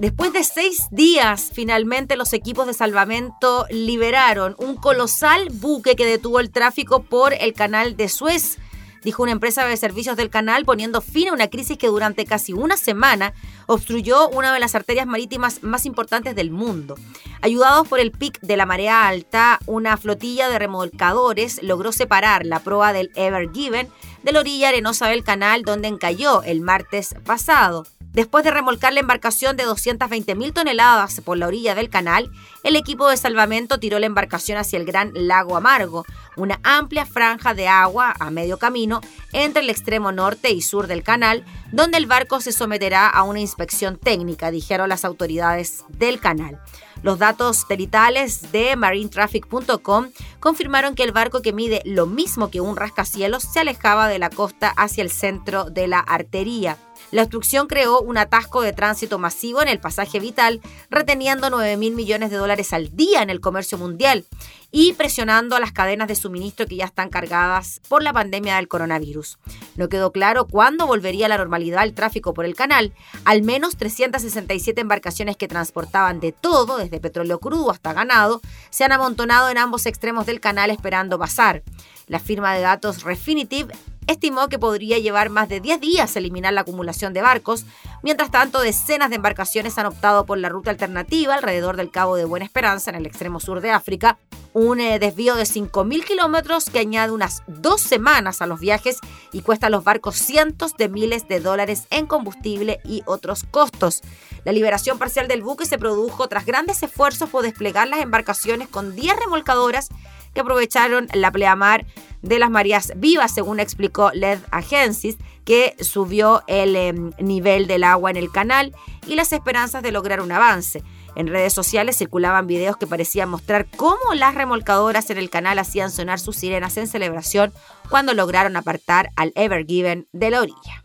Después 0.00 0.32
de 0.32 0.42
seis 0.42 0.88
días, 0.90 1.52
finalmente 1.54 2.16
los 2.16 2.32
equipos 2.32 2.66
de 2.66 2.74
salvamento 2.74 3.66
liberaron 3.70 4.56
un 4.58 4.74
colosal 4.74 5.50
buque 5.52 5.94
que 5.94 6.04
detuvo 6.04 6.40
el 6.40 6.50
tráfico 6.50 7.04
por 7.04 7.32
el 7.32 7.52
canal 7.52 7.96
de 7.96 8.08
Suez 8.08 8.58
dijo 9.02 9.22
una 9.22 9.32
empresa 9.32 9.66
de 9.66 9.76
servicios 9.76 10.16
del 10.16 10.30
canal, 10.30 10.64
poniendo 10.64 11.00
fin 11.00 11.28
a 11.28 11.32
una 11.32 11.48
crisis 11.48 11.78
que 11.78 11.88
durante 11.88 12.24
casi 12.24 12.52
una 12.52 12.76
semana 12.76 13.32
obstruyó 13.66 14.28
una 14.28 14.52
de 14.52 14.60
las 14.60 14.74
arterias 14.74 15.06
marítimas 15.06 15.62
más 15.62 15.86
importantes 15.86 16.34
del 16.34 16.50
mundo. 16.50 16.96
Ayudados 17.40 17.88
por 17.88 18.00
el 18.00 18.12
pic 18.12 18.40
de 18.40 18.56
la 18.56 18.66
marea 18.66 19.08
alta, 19.08 19.58
una 19.66 19.96
flotilla 19.96 20.48
de 20.48 20.58
remolcadores 20.58 21.62
logró 21.62 21.92
separar 21.92 22.46
la 22.46 22.60
proa 22.60 22.92
del 22.92 23.10
Ever 23.14 23.50
Given 23.52 23.88
de 24.22 24.32
la 24.32 24.40
orilla 24.40 24.68
arenosa 24.68 25.08
del 25.08 25.24
canal 25.24 25.62
donde 25.62 25.88
encalló 25.88 26.42
el 26.42 26.60
martes 26.60 27.14
pasado. 27.24 27.86
Después 28.12 28.44
de 28.44 28.50
remolcar 28.50 28.92
la 28.92 29.00
embarcación 29.00 29.56
de 29.56 29.64
220.000 29.64 30.52
toneladas 30.52 31.22
por 31.22 31.38
la 31.38 31.46
orilla 31.46 31.74
del 31.74 31.88
canal, 31.88 32.30
el 32.62 32.76
equipo 32.76 33.08
de 33.08 33.16
salvamento 33.16 33.78
tiró 33.78 33.98
la 33.98 34.04
embarcación 34.04 34.58
hacia 34.58 34.78
el 34.78 34.84
Gran 34.84 35.12
Lago 35.14 35.56
Amargo, 35.56 36.04
una 36.36 36.60
amplia 36.62 37.06
franja 37.06 37.54
de 37.54 37.68
agua 37.68 38.14
a 38.20 38.30
medio 38.30 38.58
camino 38.58 39.00
entre 39.32 39.62
el 39.62 39.70
extremo 39.70 40.12
norte 40.12 40.50
y 40.50 40.60
sur 40.60 40.88
del 40.88 41.02
canal, 41.02 41.46
donde 41.72 41.96
el 41.96 42.06
barco 42.06 42.42
se 42.42 42.52
someterá 42.52 43.08
a 43.08 43.22
una 43.22 43.40
inspección 43.40 43.96
técnica, 43.96 44.50
dijeron 44.50 44.90
las 44.90 45.06
autoridades 45.06 45.84
del 45.88 46.20
canal. 46.20 46.60
Los 47.02 47.18
datos 47.18 47.66
teritales 47.66 48.52
de 48.52 48.76
marinetraffic.com 48.76 50.10
confirmaron 50.38 50.94
que 50.94 51.02
el 51.02 51.12
barco 51.12 51.40
que 51.40 51.52
mide 51.52 51.80
lo 51.86 52.06
mismo 52.06 52.50
que 52.50 52.60
un 52.60 52.76
rascacielos 52.76 53.42
se 53.42 53.60
alejaba 53.60 54.06
de 54.08 54.18
la 54.18 54.28
costa 54.28 54.68
hacia 54.76 55.02
el 55.02 55.10
centro 55.10 55.64
de 55.70 55.88
la 55.88 55.98
artería. 55.98 56.76
La 57.12 57.22
obstrucción 57.22 57.66
creó 57.66 58.00
un 58.00 58.16
atasco 58.16 58.62
de 58.62 58.72
tránsito 58.72 59.18
masivo 59.18 59.60
en 59.60 59.68
el 59.68 59.78
pasaje 59.78 60.18
vital, 60.18 60.62
reteniendo 60.88 61.50
9 61.50 61.76
mil 61.76 61.94
millones 61.94 62.30
de 62.30 62.38
dólares 62.38 62.72
al 62.72 62.96
día 62.96 63.22
en 63.22 63.28
el 63.28 63.40
comercio 63.40 63.76
mundial 63.76 64.24
y 64.70 64.94
presionando 64.94 65.54
a 65.54 65.60
las 65.60 65.72
cadenas 65.72 66.08
de 66.08 66.16
suministro 66.16 66.66
que 66.66 66.76
ya 66.76 66.86
están 66.86 67.10
cargadas 67.10 67.82
por 67.86 68.02
la 68.02 68.14
pandemia 68.14 68.56
del 68.56 68.66
coronavirus. 68.66 69.38
No 69.76 69.90
quedó 69.90 70.10
claro 70.10 70.46
cuándo 70.46 70.86
volvería 70.86 71.26
a 71.26 71.28
la 71.28 71.36
normalidad 71.36 71.84
el 71.84 71.92
tráfico 71.92 72.32
por 72.32 72.46
el 72.46 72.54
canal. 72.54 72.94
Al 73.26 73.42
menos 73.42 73.76
367 73.76 74.80
embarcaciones 74.80 75.36
que 75.36 75.48
transportaban 75.48 76.18
de 76.18 76.32
todo, 76.32 76.78
desde 76.78 76.98
petróleo 76.98 77.40
crudo 77.40 77.70
hasta 77.70 77.92
ganado, 77.92 78.40
se 78.70 78.84
han 78.84 78.92
amontonado 78.92 79.50
en 79.50 79.58
ambos 79.58 79.84
extremos 79.84 80.24
del 80.24 80.40
canal 80.40 80.70
esperando 80.70 81.18
pasar. 81.18 81.62
La 82.06 82.18
firma 82.18 82.54
de 82.54 82.62
datos 82.62 83.02
Refinitiv 83.02 83.68
estimó 84.06 84.48
que 84.48 84.58
podría 84.58 84.98
llevar 84.98 85.30
más 85.30 85.48
de 85.48 85.60
10 85.60 85.80
días 85.80 86.16
eliminar 86.16 86.52
la 86.52 86.62
acumulación 86.62 87.12
de 87.12 87.22
barcos. 87.22 87.64
Mientras 88.02 88.30
tanto, 88.30 88.60
decenas 88.60 89.10
de 89.10 89.16
embarcaciones 89.16 89.78
han 89.78 89.86
optado 89.86 90.26
por 90.26 90.38
la 90.38 90.48
ruta 90.48 90.70
alternativa 90.70 91.34
alrededor 91.34 91.76
del 91.76 91.90
Cabo 91.90 92.16
de 92.16 92.24
Buena 92.24 92.44
Esperanza, 92.44 92.90
en 92.90 92.96
el 92.96 93.06
extremo 93.06 93.40
sur 93.40 93.60
de 93.60 93.70
África, 93.70 94.18
un 94.52 94.80
eh, 94.80 94.98
desvío 94.98 95.34
de 95.34 95.44
5.000 95.44 96.04
kilómetros 96.04 96.68
que 96.68 96.80
añade 96.80 97.12
unas 97.12 97.42
dos 97.46 97.80
semanas 97.80 98.42
a 98.42 98.46
los 98.46 98.60
viajes 98.60 98.98
y 99.32 99.42
cuesta 99.42 99.68
a 99.68 99.70
los 99.70 99.84
barcos 99.84 100.16
cientos 100.16 100.76
de 100.76 100.88
miles 100.88 101.28
de 101.28 101.40
dólares 101.40 101.86
en 101.90 102.06
combustible 102.06 102.80
y 102.84 103.02
otros 103.06 103.44
costos. 103.44 104.02
La 104.44 104.52
liberación 104.52 104.98
parcial 104.98 105.28
del 105.28 105.42
buque 105.42 105.64
se 105.64 105.78
produjo 105.78 106.28
tras 106.28 106.44
grandes 106.44 106.82
esfuerzos 106.82 107.30
por 107.30 107.42
desplegar 107.42 107.88
las 107.88 108.00
embarcaciones 108.00 108.68
con 108.68 108.94
10 108.94 109.16
remolcadoras 109.16 109.88
que 110.34 110.40
aprovecharon 110.40 111.08
la 111.12 111.30
pleamar 111.30 111.86
de 112.22 112.38
las 112.38 112.50
mareas 112.50 112.92
vivas, 112.96 113.34
según 113.34 113.60
explicó 113.60 114.10
LED 114.12 114.38
Agencies, 114.50 115.16
que 115.44 115.74
subió 115.80 116.42
el 116.46 116.76
em, 116.76 117.10
nivel 117.18 117.66
del 117.66 117.84
agua 117.84 118.10
en 118.10 118.16
el 118.16 118.30
canal 118.30 118.74
y 119.06 119.16
las 119.16 119.32
esperanzas 119.32 119.82
de 119.82 119.92
lograr 119.92 120.20
un 120.20 120.32
avance. 120.32 120.82
En 121.14 121.26
redes 121.26 121.52
sociales 121.52 121.98
circulaban 121.98 122.46
videos 122.46 122.76
que 122.76 122.86
parecían 122.86 123.28
mostrar 123.28 123.66
cómo 123.76 124.14
las 124.14 124.34
remolcadoras 124.34 125.10
en 125.10 125.18
el 125.18 125.28
canal 125.28 125.58
hacían 125.58 125.90
sonar 125.90 126.18
sus 126.18 126.36
sirenas 126.36 126.76
en 126.78 126.86
celebración 126.86 127.52
cuando 127.90 128.14
lograron 128.14 128.56
apartar 128.56 129.10
al 129.16 129.32
Ever 129.34 129.66
Given 129.66 130.08
de 130.12 130.30
la 130.30 130.40
orilla. 130.40 130.84